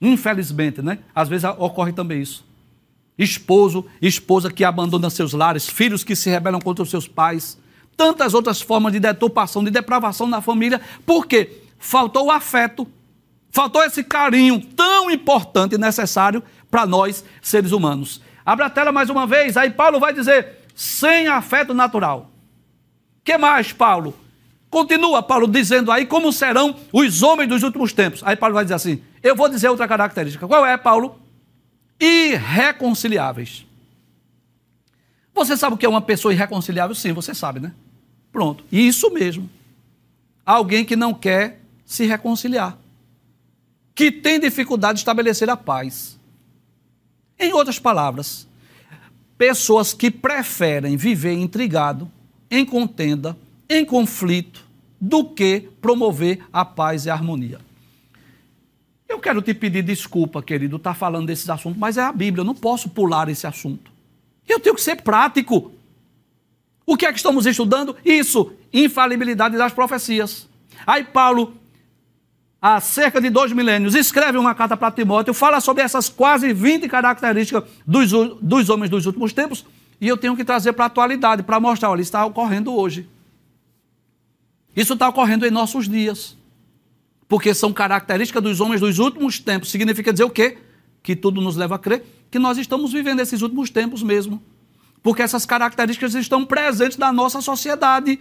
Infelizmente, 0.00 0.80
né? 0.80 0.98
Às 1.14 1.28
vezes 1.28 1.44
ocorre 1.58 1.92
também 1.92 2.22
isso. 2.22 2.44
Esposo, 3.22 3.86
esposa 4.00 4.50
que 4.50 4.64
abandona 4.64 5.08
seus 5.08 5.32
lares, 5.32 5.68
filhos 5.68 6.02
que 6.02 6.16
se 6.16 6.28
rebelam 6.28 6.60
contra 6.60 6.82
os 6.82 6.90
seus 6.90 7.06
pais, 7.06 7.58
tantas 7.96 8.34
outras 8.34 8.60
formas 8.60 8.92
de 8.92 8.98
deturpação, 9.00 9.62
de 9.62 9.70
depravação 9.70 10.26
na 10.26 10.40
família, 10.40 10.80
porque 11.06 11.62
faltou 11.78 12.26
o 12.26 12.30
afeto, 12.30 12.86
faltou 13.50 13.84
esse 13.84 14.02
carinho 14.02 14.60
tão 14.60 15.10
importante 15.10 15.74
e 15.74 15.78
necessário 15.78 16.42
para 16.70 16.86
nós, 16.86 17.24
seres 17.40 17.70
humanos. 17.70 18.20
Abra 18.44 18.66
a 18.66 18.70
tela 18.70 18.90
mais 18.90 19.08
uma 19.08 19.26
vez, 19.26 19.56
aí 19.56 19.70
Paulo 19.70 20.00
vai 20.00 20.12
dizer: 20.12 20.66
sem 20.74 21.28
afeto 21.28 21.72
natural. 21.72 22.30
que 23.22 23.38
mais, 23.38 23.72
Paulo? 23.72 24.16
Continua 24.68 25.22
Paulo 25.22 25.46
dizendo 25.46 25.92
aí 25.92 26.06
como 26.06 26.32
serão 26.32 26.74
os 26.92 27.22
homens 27.22 27.48
dos 27.48 27.62
últimos 27.62 27.92
tempos. 27.92 28.22
Aí 28.24 28.34
Paulo 28.34 28.54
vai 28.54 28.64
dizer 28.64 28.74
assim: 28.74 29.00
eu 29.22 29.36
vou 29.36 29.48
dizer 29.48 29.68
outra 29.68 29.86
característica. 29.86 30.48
Qual 30.48 30.66
é, 30.66 30.76
Paulo? 30.76 31.21
Irreconciliáveis. 32.00 33.66
Você 35.34 35.56
sabe 35.56 35.74
o 35.74 35.78
que 35.78 35.86
é 35.86 35.88
uma 35.88 36.02
pessoa 36.02 36.32
irreconciliável? 36.32 36.94
Sim, 36.94 37.12
você 37.12 37.34
sabe, 37.34 37.60
né? 37.60 37.72
Pronto. 38.30 38.64
Isso 38.70 39.10
mesmo. 39.10 39.48
Alguém 40.44 40.84
que 40.84 40.96
não 40.96 41.14
quer 41.14 41.60
se 41.84 42.06
reconciliar. 42.06 42.78
Que 43.94 44.10
tem 44.10 44.40
dificuldade 44.40 44.96
de 44.96 45.00
estabelecer 45.00 45.48
a 45.48 45.56
paz. 45.56 46.18
Em 47.38 47.52
outras 47.52 47.78
palavras, 47.78 48.46
pessoas 49.36 49.92
que 49.92 50.10
preferem 50.10 50.96
viver 50.96 51.34
intrigado, 51.34 52.10
em 52.50 52.64
contenda, 52.64 53.36
em 53.68 53.84
conflito, 53.84 54.64
do 55.00 55.24
que 55.24 55.68
promover 55.80 56.44
a 56.52 56.64
paz 56.64 57.06
e 57.06 57.10
a 57.10 57.14
harmonia. 57.14 57.58
Eu 59.12 59.18
quero 59.18 59.42
te 59.42 59.52
pedir 59.52 59.82
desculpa, 59.82 60.42
querido, 60.42 60.76
estar 60.76 60.94
tá 60.94 60.98
falando 60.98 61.26
desses 61.26 61.48
assuntos, 61.50 61.78
mas 61.78 61.98
é 61.98 62.02
a 62.02 62.10
Bíblia, 62.10 62.40
eu 62.40 62.46
não 62.46 62.54
posso 62.54 62.88
pular 62.88 63.28
esse 63.28 63.46
assunto. 63.46 63.92
Eu 64.48 64.58
tenho 64.58 64.74
que 64.74 64.80
ser 64.80 65.02
prático. 65.02 65.70
O 66.86 66.96
que 66.96 67.04
é 67.04 67.12
que 67.12 67.18
estamos 67.18 67.44
estudando? 67.44 67.94
Isso, 68.02 68.52
infalibilidade 68.72 69.54
das 69.58 69.70
profecias. 69.70 70.48
Aí 70.86 71.04
Paulo 71.04 71.52
há 72.60 72.80
cerca 72.80 73.20
de 73.20 73.28
dois 73.28 73.52
milênios, 73.52 73.94
escreve 73.94 74.38
uma 74.38 74.54
carta 74.54 74.78
para 74.78 74.90
Timóteo, 74.90 75.34
fala 75.34 75.60
sobre 75.60 75.82
essas 75.82 76.08
quase 76.08 76.50
20 76.54 76.88
características 76.88 77.64
dos, 77.86 78.12
dos 78.40 78.70
homens 78.70 78.88
dos 78.88 79.04
últimos 79.04 79.34
tempos, 79.34 79.66
e 80.00 80.08
eu 80.08 80.16
tenho 80.16 80.34
que 80.34 80.42
trazer 80.42 80.72
para 80.72 80.84
a 80.84 80.86
atualidade, 80.86 81.42
para 81.42 81.60
mostrar, 81.60 81.90
olha, 81.90 82.00
isso 82.00 82.08
está 82.08 82.24
ocorrendo 82.24 82.74
hoje. 82.74 83.06
Isso 84.74 84.94
está 84.94 85.06
ocorrendo 85.06 85.46
em 85.46 85.50
nossos 85.50 85.86
dias. 85.86 86.34
Porque 87.32 87.54
são 87.54 87.72
características 87.72 88.42
dos 88.42 88.60
homens 88.60 88.82
dos 88.82 88.98
últimos 88.98 89.38
tempos. 89.38 89.70
Significa 89.70 90.12
dizer 90.12 90.24
o 90.24 90.28
quê? 90.28 90.58
Que 91.02 91.16
tudo 91.16 91.40
nos 91.40 91.56
leva 91.56 91.76
a 91.76 91.78
crer 91.78 92.04
que 92.30 92.38
nós 92.38 92.58
estamos 92.58 92.92
vivendo 92.92 93.20
esses 93.20 93.40
últimos 93.40 93.70
tempos 93.70 94.02
mesmo. 94.02 94.42
Porque 95.02 95.22
essas 95.22 95.46
características 95.46 96.14
estão 96.14 96.44
presentes 96.44 96.98
na 96.98 97.10
nossa 97.10 97.40
sociedade. 97.40 98.20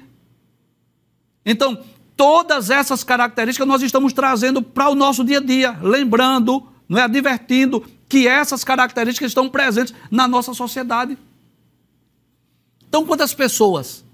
Então, 1.45 1.83
todas 2.15 2.69
essas 2.69 3.03
características 3.03 3.67
nós 3.67 3.81
estamos 3.81 4.13
trazendo 4.13 4.61
para 4.61 4.87
o 4.87 4.95
nosso 4.95 5.25
dia 5.25 5.39
a 5.39 5.43
dia, 5.43 5.77
lembrando, 5.81 6.65
não 6.87 6.97
é 6.97 7.01
advertindo 7.01 7.85
que 8.07 8.29
essas 8.29 8.63
características 8.63 9.31
estão 9.31 9.49
presentes 9.49 9.93
na 10.09 10.25
nossa 10.25 10.53
sociedade. 10.53 11.17
Então, 12.87 13.05
quantas 13.05 13.33
pessoas 13.33 14.05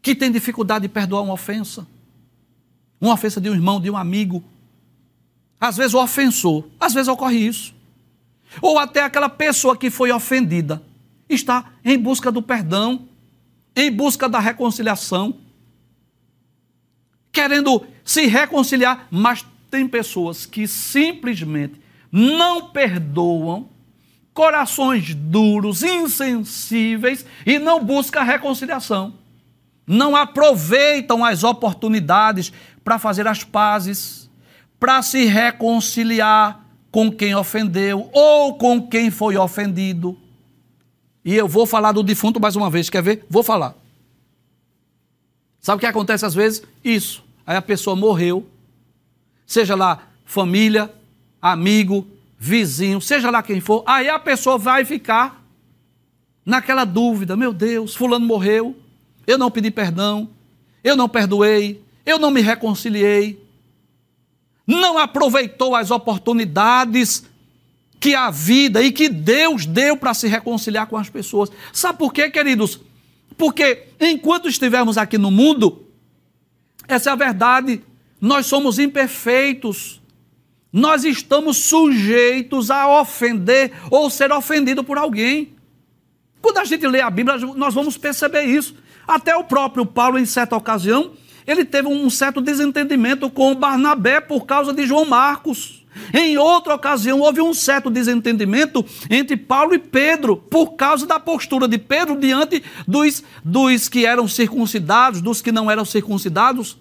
que 0.00 0.14
têm 0.14 0.30
dificuldade 0.30 0.82
de 0.82 0.88
perdoar 0.88 1.22
uma 1.22 1.34
ofensa, 1.34 1.84
uma 3.00 3.14
ofensa 3.14 3.40
de 3.40 3.48
um 3.48 3.54
irmão, 3.54 3.80
de 3.80 3.90
um 3.90 3.96
amigo, 3.96 4.42
às 5.60 5.76
vezes 5.76 5.94
o 5.94 6.02
ofensor, 6.02 6.64
às 6.78 6.94
vezes 6.94 7.08
ocorre 7.08 7.38
isso, 7.38 7.74
ou 8.60 8.78
até 8.78 9.02
aquela 9.02 9.28
pessoa 9.28 9.76
que 9.76 9.90
foi 9.90 10.10
ofendida 10.10 10.82
está 11.28 11.72
em 11.84 11.98
busca 11.98 12.32
do 12.32 12.40
perdão, 12.40 13.06
em 13.76 13.90
busca 13.90 14.28
da 14.28 14.38
reconciliação, 14.38 15.36
querendo 17.30 17.86
se 18.04 18.26
reconciliar, 18.26 19.06
mas 19.10 19.44
tem 19.70 19.86
pessoas 19.86 20.46
que 20.46 20.66
simplesmente 20.66 21.80
não 22.10 22.70
perdoam 22.70 23.68
corações 24.32 25.14
duros, 25.14 25.82
insensíveis 25.82 27.26
e 27.44 27.58
não 27.58 27.84
busca 27.84 28.22
reconciliação. 28.22 29.14
Não 29.86 30.14
aproveitam 30.14 31.24
as 31.24 31.44
oportunidades 31.44 32.52
para 32.88 32.98
fazer 32.98 33.26
as 33.26 33.44
pazes, 33.44 34.30
para 34.80 35.02
se 35.02 35.26
reconciliar 35.26 36.64
com 36.90 37.12
quem 37.12 37.34
ofendeu 37.34 38.08
ou 38.14 38.56
com 38.56 38.88
quem 38.88 39.10
foi 39.10 39.36
ofendido. 39.36 40.16
E 41.22 41.34
eu 41.34 41.46
vou 41.46 41.66
falar 41.66 41.92
do 41.92 42.02
defunto 42.02 42.40
mais 42.40 42.56
uma 42.56 42.70
vez, 42.70 42.88
quer 42.88 43.02
ver? 43.02 43.26
Vou 43.28 43.42
falar. 43.42 43.74
Sabe 45.60 45.76
o 45.76 45.80
que 45.80 45.84
acontece 45.84 46.24
às 46.24 46.34
vezes? 46.34 46.62
Isso. 46.82 47.22
Aí 47.46 47.58
a 47.58 47.60
pessoa 47.60 47.94
morreu, 47.94 48.48
seja 49.46 49.74
lá 49.74 50.08
família, 50.24 50.90
amigo, 51.42 52.06
vizinho, 52.38 53.02
seja 53.02 53.30
lá 53.30 53.42
quem 53.42 53.60
for, 53.60 53.84
aí 53.86 54.08
a 54.08 54.18
pessoa 54.18 54.56
vai 54.56 54.86
ficar 54.86 55.44
naquela 56.42 56.86
dúvida: 56.86 57.36
meu 57.36 57.52
Deus, 57.52 57.94
Fulano 57.94 58.24
morreu, 58.24 58.74
eu 59.26 59.36
não 59.36 59.50
pedi 59.50 59.70
perdão, 59.70 60.30
eu 60.82 60.96
não 60.96 61.06
perdoei, 61.06 61.86
eu 62.08 62.18
não 62.18 62.30
me 62.30 62.40
reconciliei, 62.40 63.38
não 64.66 64.96
aproveitou 64.96 65.76
as 65.76 65.90
oportunidades 65.90 67.24
que 68.00 68.14
a 68.14 68.30
vida 68.30 68.82
e 68.82 68.90
que 68.90 69.08
Deus 69.08 69.66
deu 69.66 69.96
para 69.96 70.14
se 70.14 70.26
reconciliar 70.26 70.86
com 70.86 70.96
as 70.96 71.10
pessoas. 71.10 71.50
Sabe 71.72 71.98
por 71.98 72.12
quê, 72.12 72.30
queridos? 72.30 72.80
Porque 73.36 73.88
enquanto 74.00 74.48
estivermos 74.48 74.96
aqui 74.96 75.18
no 75.18 75.30
mundo, 75.30 75.86
essa 76.86 77.10
é 77.10 77.12
a 77.12 77.16
verdade, 77.16 77.82
nós 78.18 78.46
somos 78.46 78.78
imperfeitos, 78.78 80.00
nós 80.72 81.04
estamos 81.04 81.58
sujeitos 81.58 82.70
a 82.70 83.00
ofender 83.00 83.72
ou 83.90 84.08
ser 84.08 84.32
ofendido 84.32 84.82
por 84.82 84.96
alguém. 84.96 85.54
Quando 86.40 86.58
a 86.58 86.64
gente 86.64 86.86
lê 86.86 87.00
a 87.00 87.10
Bíblia, 87.10 87.36
nós 87.38 87.74
vamos 87.74 87.98
perceber 87.98 88.44
isso. 88.44 88.74
Até 89.06 89.36
o 89.36 89.44
próprio 89.44 89.84
Paulo, 89.84 90.18
em 90.18 90.26
certa 90.26 90.56
ocasião, 90.56 91.12
ele 91.48 91.64
teve 91.64 91.88
um 91.88 92.10
certo 92.10 92.42
desentendimento 92.42 93.30
com 93.30 93.54
Barnabé 93.54 94.20
por 94.20 94.44
causa 94.44 94.70
de 94.70 94.86
João 94.86 95.06
Marcos. 95.06 95.82
Em 96.12 96.36
outra 96.36 96.74
ocasião, 96.74 97.20
houve 97.20 97.40
um 97.40 97.54
certo 97.54 97.88
desentendimento 97.88 98.84
entre 99.08 99.34
Paulo 99.34 99.74
e 99.74 99.78
Pedro, 99.78 100.36
por 100.36 100.74
causa 100.74 101.06
da 101.06 101.18
postura 101.18 101.66
de 101.66 101.78
Pedro 101.78 102.16
diante 102.16 102.62
dos, 102.86 103.24
dos 103.42 103.88
que 103.88 104.04
eram 104.04 104.28
circuncidados, 104.28 105.22
dos 105.22 105.40
que 105.40 105.50
não 105.50 105.70
eram 105.70 105.86
circuncidados. 105.86 106.76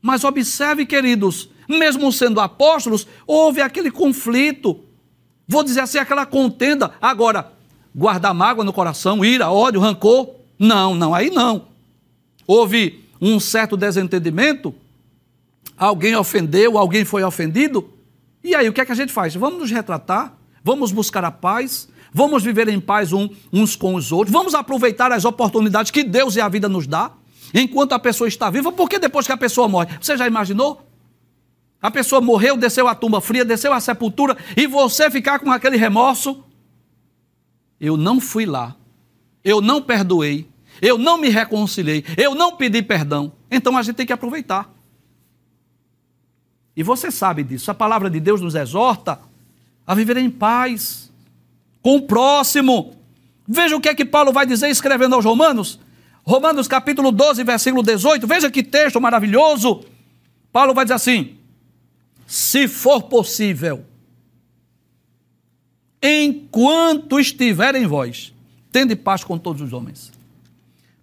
Mas 0.00 0.22
observe, 0.22 0.86
queridos, 0.86 1.50
mesmo 1.68 2.12
sendo 2.12 2.40
apóstolos, 2.40 3.04
houve 3.26 3.60
aquele 3.60 3.90
conflito, 3.90 4.78
vou 5.46 5.64
dizer 5.64 5.80
assim, 5.80 5.98
aquela 5.98 6.24
contenda. 6.24 6.92
Agora, 7.02 7.52
guardar 7.92 8.32
mágoa 8.32 8.64
no 8.64 8.72
coração, 8.72 9.24
ira, 9.24 9.50
ódio, 9.50 9.80
rancor? 9.80 10.30
Não, 10.56 10.94
não, 10.94 11.12
aí 11.12 11.30
não. 11.30 11.66
Houve 12.46 13.01
um 13.24 13.38
certo 13.38 13.76
desentendimento, 13.76 14.74
alguém 15.76 16.16
ofendeu, 16.16 16.76
alguém 16.76 17.04
foi 17.04 17.22
ofendido, 17.22 17.88
e 18.42 18.52
aí 18.52 18.68
o 18.68 18.72
que 18.72 18.80
é 18.80 18.84
que 18.84 18.90
a 18.90 18.96
gente 18.96 19.12
faz? 19.12 19.32
Vamos 19.32 19.60
nos 19.60 19.70
retratar, 19.70 20.36
vamos 20.64 20.90
buscar 20.90 21.24
a 21.24 21.30
paz, 21.30 21.88
vamos 22.12 22.42
viver 22.42 22.66
em 22.68 22.80
paz 22.80 23.12
uns 23.12 23.76
com 23.76 23.94
os 23.94 24.10
outros, 24.10 24.32
vamos 24.32 24.56
aproveitar 24.56 25.12
as 25.12 25.24
oportunidades 25.24 25.92
que 25.92 26.02
Deus 26.02 26.34
e 26.34 26.40
a 26.40 26.48
vida 26.48 26.68
nos 26.68 26.88
dá, 26.88 27.12
enquanto 27.54 27.92
a 27.92 27.98
pessoa 28.00 28.26
está 28.26 28.50
viva, 28.50 28.72
porque 28.72 28.98
depois 28.98 29.24
que 29.24 29.32
a 29.32 29.36
pessoa 29.36 29.68
morre, 29.68 29.96
você 30.00 30.16
já 30.16 30.26
imaginou? 30.26 30.84
A 31.80 31.92
pessoa 31.92 32.20
morreu, 32.20 32.56
desceu 32.56 32.88
a 32.88 32.94
tumba 32.94 33.20
fria, 33.20 33.44
desceu 33.44 33.72
a 33.72 33.78
sepultura, 33.78 34.36
e 34.56 34.66
você 34.66 35.08
ficar 35.12 35.38
com 35.38 35.52
aquele 35.52 35.76
remorso? 35.76 36.42
Eu 37.78 37.96
não 37.96 38.20
fui 38.20 38.46
lá, 38.46 38.74
eu 39.44 39.60
não 39.60 39.80
perdoei, 39.80 40.48
eu 40.82 40.98
não 40.98 41.16
me 41.16 41.28
reconciliei, 41.28 42.04
eu 42.16 42.34
não 42.34 42.56
pedi 42.56 42.82
perdão. 42.82 43.32
Então 43.48 43.78
a 43.78 43.82
gente 43.82 43.94
tem 43.94 44.04
que 44.04 44.12
aproveitar. 44.12 44.68
E 46.76 46.82
você 46.82 47.08
sabe 47.08 47.44
disso. 47.44 47.70
A 47.70 47.74
palavra 47.74 48.10
de 48.10 48.18
Deus 48.18 48.40
nos 48.40 48.56
exorta 48.56 49.20
a 49.86 49.94
viver 49.94 50.16
em 50.16 50.28
paz 50.28 51.12
com 51.80 51.96
o 51.96 52.02
próximo. 52.02 52.96
Veja 53.46 53.76
o 53.76 53.80
que 53.80 53.88
é 53.88 53.94
que 53.94 54.04
Paulo 54.04 54.32
vai 54.32 54.44
dizer 54.44 54.68
escrevendo 54.68 55.14
aos 55.14 55.24
Romanos. 55.24 55.78
Romanos 56.24 56.66
capítulo 56.66 57.12
12, 57.12 57.44
versículo 57.44 57.82
18. 57.84 58.26
Veja 58.26 58.50
que 58.50 58.62
texto 58.64 59.00
maravilhoso. 59.00 59.84
Paulo 60.50 60.74
vai 60.74 60.84
dizer 60.84 60.94
assim: 60.94 61.36
se 62.26 62.66
for 62.66 63.02
possível, 63.02 63.84
enquanto 66.02 67.20
estiver 67.20 67.76
em 67.76 67.86
vós, 67.86 68.32
tende 68.72 68.96
paz 68.96 69.22
com 69.22 69.38
todos 69.38 69.62
os 69.62 69.72
homens. 69.72 70.21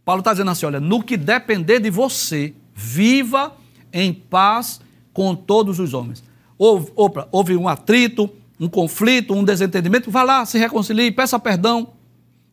Paulo 0.10 0.22
está 0.22 0.32
dizendo 0.32 0.49
assim: 0.49 0.66
olha, 0.66 0.80
no 0.80 1.03
que 1.03 1.16
depender 1.16 1.80
de 1.80 1.91
você, 1.91 2.55
viva 2.74 3.55
em 3.93 4.12
paz 4.12 4.82
com 5.14 5.36
todos 5.36 5.80
os 5.80 5.93
homens. 5.93 6.24
Houve, 6.57 6.91
opa, 6.95 7.28
houve 7.32 7.55
um 7.55 7.68
atrito, 7.68 8.28
um 8.60 8.68
conflito, 8.68 9.36
um 9.36 9.43
desentendimento, 9.43 10.10
vá 10.10 10.24
lá, 10.24 10.47
se 10.47 10.57
reconcilie, 10.57 11.12
peça 11.12 11.38
perdão. 11.38 11.93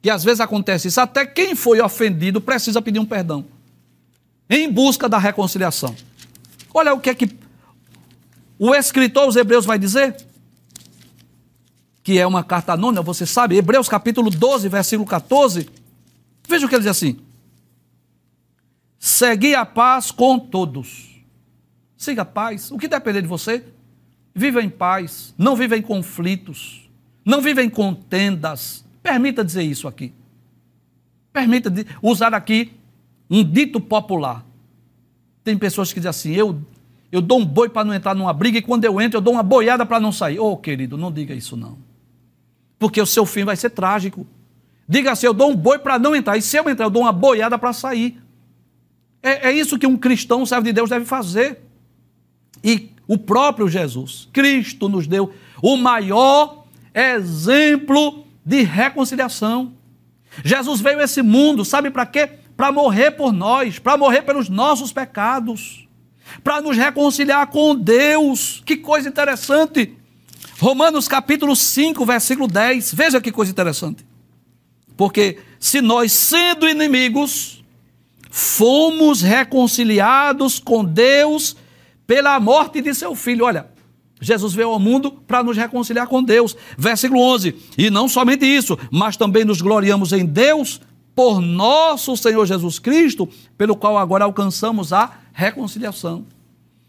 E 0.05 0.11
às 0.11 0.23
vezes 0.23 0.41
acontece 0.43 0.89
isso. 0.89 1.01
Até 1.01 1.25
quem 1.25 1.55
foi 1.55 1.81
ofendido 1.81 2.43
precisa 2.43 2.83
pedir 2.83 2.99
um 2.99 3.07
perdão. 3.07 3.47
Em 4.51 4.71
busca 4.71 5.09
da 5.09 5.17
reconciliação. 5.17 5.97
Olha 6.75 6.93
o 6.93 7.01
que 7.01 7.09
é 7.09 7.15
que 7.15 7.35
o 8.59 8.75
escritor 8.75 9.23
aos 9.23 9.35
Hebreus 9.35 9.65
vai 9.65 9.79
dizer. 9.79 10.15
Que 12.03 12.19
é 12.19 12.27
uma 12.27 12.45
carta 12.45 12.75
anônima, 12.75 13.01
você 13.03 13.25
sabe. 13.25 13.57
Hebreus 13.57 13.89
capítulo 13.89 14.29
12, 14.29 14.69
versículo 14.69 15.09
14. 15.09 15.67
Veja 16.47 16.67
o 16.67 16.69
que 16.69 16.75
ele 16.75 16.83
diz 16.83 16.91
assim. 16.91 17.17
Segui 19.07 19.55
a 19.55 19.65
paz 19.65 20.11
com 20.11 20.37
todos 20.37 21.15
Siga 21.97 22.23
a 22.23 22.25
paz. 22.25 22.73
O 22.73 22.77
que 22.77 22.89
depender 22.89 23.23
de 23.23 23.29
você, 23.29 23.65
viva 24.35 24.61
em 24.61 24.69
paz. 24.69 25.33
Não 25.39 25.55
viva 25.55 25.77
em 25.77 25.81
conflitos. 25.81 26.91
Não 27.25 27.41
viva 27.41 27.63
em 27.63 27.71
contendas. 27.71 28.85
Permita 29.05 29.45
dizer 29.45 29.63
isso 29.63 29.87
aqui. 29.87 30.13
Permita 31.33 31.73
usar 32.03 32.35
aqui 32.35 32.73
um 33.31 33.45
dito 33.45 33.81
popular. 33.81 34.45
Tem 35.45 35.57
pessoas 35.57 35.93
que 35.93 36.01
dizem 36.01 36.11
assim: 36.11 36.33
eu, 36.33 36.61
eu 37.13 37.23
dou 37.23 37.39
um 37.39 37.47
boi 37.47 37.69
para 37.69 37.85
não 37.85 37.95
entrar 37.95 38.13
numa 38.13 38.33
briga 38.33 38.59
e 38.59 38.63
quando 38.63 38.85
eu 38.87 39.01
entro 39.01 39.19
eu 39.19 39.23
dou 39.23 39.35
uma 39.35 39.43
boiada 39.45 39.87
para 39.87 40.01
não 40.01 40.11
sair. 40.11 40.41
Oh, 40.41 40.57
querido, 40.57 40.99
não 40.99 41.13
diga 41.13 41.33
isso 41.33 41.57
não. 41.57 41.79
Porque 42.77 43.01
o 43.01 43.07
seu 43.07 43.25
fim 43.25 43.45
vai 43.45 43.55
ser 43.55 43.71
trágico. 43.71 44.27
Diga 44.89 45.13
assim: 45.13 45.27
eu 45.27 45.33
dou 45.33 45.49
um 45.49 45.57
boi 45.57 45.79
para 45.79 45.97
não 45.97 46.15
entrar 46.15 46.37
e 46.37 46.43
se 46.43 46.57
eu 46.57 46.69
entrar 46.69 46.87
eu 46.87 46.91
dou 46.91 47.03
uma 47.03 47.13
boiada 47.13 47.57
para 47.57 47.73
sair. 47.73 48.26
É, 49.23 49.49
é 49.49 49.53
isso 49.53 49.79
que 49.79 49.87
um 49.87 49.97
cristão, 49.97 50.43
um 50.43 50.47
servo 50.47 50.65
de 50.65 50.73
Deus, 50.73 50.91
deve 50.91 51.05
fazer. 51.05 51.61
E 52.63 52.91
o 53.07 53.17
próprio 53.19 53.69
Jesus, 53.69 54.29
Cristo, 54.33 54.89
nos 54.89 55.07
deu 55.07 55.33
o 55.63 55.77
maior 55.77 56.65
exemplo 56.95 58.25
de 58.45 58.63
reconciliação. 58.63 59.73
Jesus 60.45 60.81
veio 60.81 61.01
a 61.01 61.05
esse 61.05 61.23
mundo, 61.23 61.65
sabe 61.65 61.91
para 61.91 62.07
quê? 62.07 62.29
Para 62.57 62.73
morrer 62.73 63.13
por 63.13 63.33
nós, 63.33 63.79
para 63.79 63.97
morrer 63.97 64.23
pelos 64.23 64.49
nossos 64.49 64.93
pecados. 64.93 65.87
para 66.43 66.61
nos 66.61 66.77
reconciliar 66.77 67.47
com 67.47 67.75
Deus. 67.75 68.63
Que 68.65 68.77
coisa 68.77 69.09
interessante. 69.09 69.95
Romanos 70.59 71.07
capítulo 71.07 71.55
5, 71.55 72.05
versículo 72.05 72.49
10. 72.49 72.95
Veja 72.95 73.21
que 73.21 73.31
coisa 73.31 73.53
interessante. 73.53 74.05
Porque 74.97 75.39
se 75.61 75.81
nós, 75.81 76.13
sendo 76.13 76.69
inimigos, 76.69 77.65
fomos 78.39 79.23
reconciliados 79.23 80.59
com 80.59 80.85
Deus 80.85 81.57
pela 82.07 82.39
morte 82.39 82.83
de 82.83 82.93
seu 82.95 83.15
filho. 83.15 83.47
Olha, 83.47 83.67
Jesus 84.21 84.53
veio 84.53 84.69
ao 84.69 84.79
mundo 84.79 85.11
para 85.11 85.43
nos 85.43 85.57
reconciliar 85.57 86.07
com 86.07 86.23
Deus. 86.23 86.55
Versículo 86.77 87.23
11. 87.23 87.57
E 87.79 87.89
não 87.89 88.07
somente 88.07 88.45
isso, 88.45 88.79
mas 88.91 89.17
também 89.17 89.43
nos 89.43 89.63
gloriamos 89.63 90.13
em 90.13 90.27
Deus 90.27 90.83
por 91.15 91.41
nosso 91.41 92.15
Senhor 92.15 92.45
Jesus 92.45 92.79
Cristo, 92.79 93.27
pelo 93.57 93.75
qual 93.75 93.97
agora 93.97 94.27
alcançamos 94.27 94.93
a 94.93 95.13
reconciliação. 95.33 96.27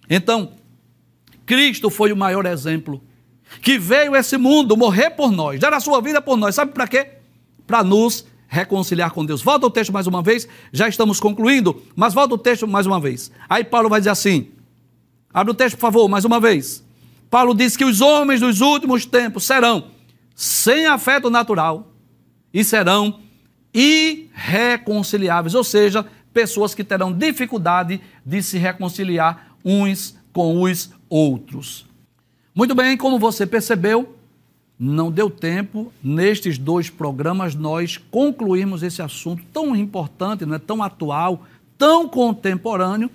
Então, 0.10 0.52
Cristo 1.46 1.90
foi 1.90 2.12
o 2.12 2.18
maior 2.18 2.46
exemplo 2.46 3.02
que 3.62 3.80
veio 3.80 4.16
a 4.16 4.20
esse 4.20 4.36
mundo 4.36 4.76
morrer 4.76 5.12
por 5.12 5.32
nós, 5.32 5.62
dar 5.62 5.74
a 5.74 5.80
sua 5.80 6.02
vida 6.02 6.22
por 6.22 6.36
nós. 6.36 6.56
Sabe 6.56 6.74
para 6.74 6.90
quê? 6.90 7.08
Para 7.66 7.86
nos 7.86 8.26
reconciliar 8.48 9.12
com 9.12 9.26
Deus. 9.26 9.42
Volta 9.42 9.68
o 9.68 9.70
texto 9.70 9.92
mais 9.92 10.08
uma 10.08 10.22
vez, 10.22 10.48
já 10.72 10.88
estamos 10.88 11.20
concluindo, 11.20 11.82
mas 11.96 12.14
volta 12.14 12.36
o 12.36 12.38
texto 12.38 12.68
mais 12.68 12.86
uma 12.86 13.00
vez. 13.00 13.32
Aí 13.50 13.64
Paulo 13.64 13.90
vai 13.90 14.00
dizer 14.00 14.12
assim: 14.12 14.50
abre 15.34 15.52
o 15.52 15.56
texto, 15.56 15.76
por 15.76 15.82
favor, 15.82 16.08
mais 16.08 16.26
uma 16.26 16.40
vez. 16.40 16.84
Paulo 17.30 17.54
diz 17.54 17.76
que 17.76 17.84
os 17.84 18.02
homens 18.02 18.40
dos 18.40 18.62
últimos 18.62 19.06
tempos 19.06 19.44
serão 19.44 19.92
sem 20.34 20.86
afeto 20.86 21.30
natural 21.30 21.92
e 22.54 22.64
serão 22.64 23.20
irreconciliáveis, 23.74 25.54
ou 25.54 25.64
seja, 25.64 26.06
pessoas 26.34 26.74
que 26.74 26.84
terão 26.84 27.12
dificuldade 27.12 28.00
de 28.26 28.42
se 28.42 28.58
reconciliar 28.58 29.56
uns 29.64 30.16
com 30.32 30.62
os 30.62 30.92
outros. 31.10 31.86
Muito 32.56 32.74
bem, 32.74 32.96
como 32.96 33.20
você 33.20 33.46
percebeu, 33.46 34.17
não 34.80 35.12
deu 35.12 35.30
tempo 35.30 35.92
nestes 36.04 36.58
dois 36.58 36.90
programas 36.90 37.56
nós 37.56 37.98
concluirmos 37.98 38.84
esse 38.84 39.02
assunto 39.02 39.44
tão 39.52 39.76
importante, 39.76 40.46
não 40.46 40.56
é 40.56 40.60
tão 40.60 40.84
atual, 40.84 41.44
tão 41.78 42.08
contemporâneo, 42.08 43.10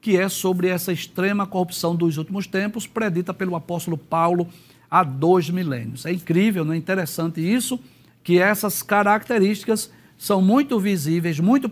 que 0.00 0.16
é 0.16 0.28
sobre 0.28 0.68
essa 0.68 0.92
extrema 0.92 1.46
corrupção 1.46 1.96
dos 1.96 2.18
últimos 2.18 2.46
tempos, 2.46 2.86
predita 2.86 3.32
pelo 3.32 3.56
apóstolo 3.56 3.96
Paulo 3.96 4.48
há 4.90 5.02
dois 5.02 5.48
milênios. 5.48 6.04
É 6.04 6.12
incrível, 6.12 6.64
não 6.64 6.74
é 6.74 6.76
interessante 6.76 7.40
isso, 7.40 7.80
que 8.22 8.38
essas 8.38 8.82
características 8.82 9.90
são 10.18 10.42
muito 10.42 10.78
visíveis, 10.78 11.40
muito 11.40 11.70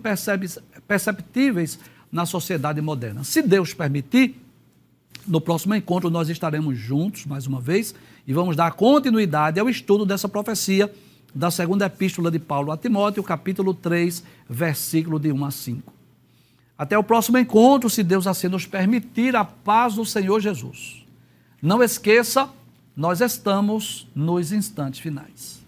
perceptíveis 0.88 1.78
na 2.10 2.24
sociedade 2.26 2.80
moderna. 2.80 3.22
Se 3.24 3.42
Deus 3.42 3.74
permitir, 3.74 4.36
no 5.26 5.40
próximo 5.40 5.74
encontro, 5.74 6.10
nós 6.10 6.28
estaremos 6.28 6.76
juntos 6.76 7.26
mais 7.26 7.46
uma 7.46 7.60
vez 7.60 7.94
e 8.26 8.32
vamos 8.32 8.56
dar 8.56 8.72
continuidade 8.72 9.58
ao 9.58 9.68
estudo 9.68 10.04
dessa 10.04 10.28
profecia 10.28 10.92
da 11.34 11.50
segunda 11.50 11.86
epístola 11.86 12.30
de 12.30 12.38
Paulo 12.38 12.70
a 12.70 12.76
Timóteo, 12.76 13.22
capítulo 13.22 13.72
3, 13.72 14.22
versículo 14.48 15.18
de 15.18 15.32
1 15.32 15.44
a 15.44 15.50
5. 15.50 15.92
Até 16.76 16.98
o 16.98 17.04
próximo 17.04 17.38
encontro, 17.38 17.88
se 17.88 18.02
Deus 18.02 18.26
assim 18.26 18.48
nos 18.48 18.66
permitir, 18.66 19.34
a 19.34 19.44
paz 19.44 19.94
do 19.94 20.04
Senhor 20.04 20.40
Jesus. 20.40 21.06
Não 21.60 21.82
esqueça, 21.82 22.50
nós 22.96 23.20
estamos 23.20 24.08
nos 24.14 24.52
instantes 24.52 25.00
finais. 25.00 25.61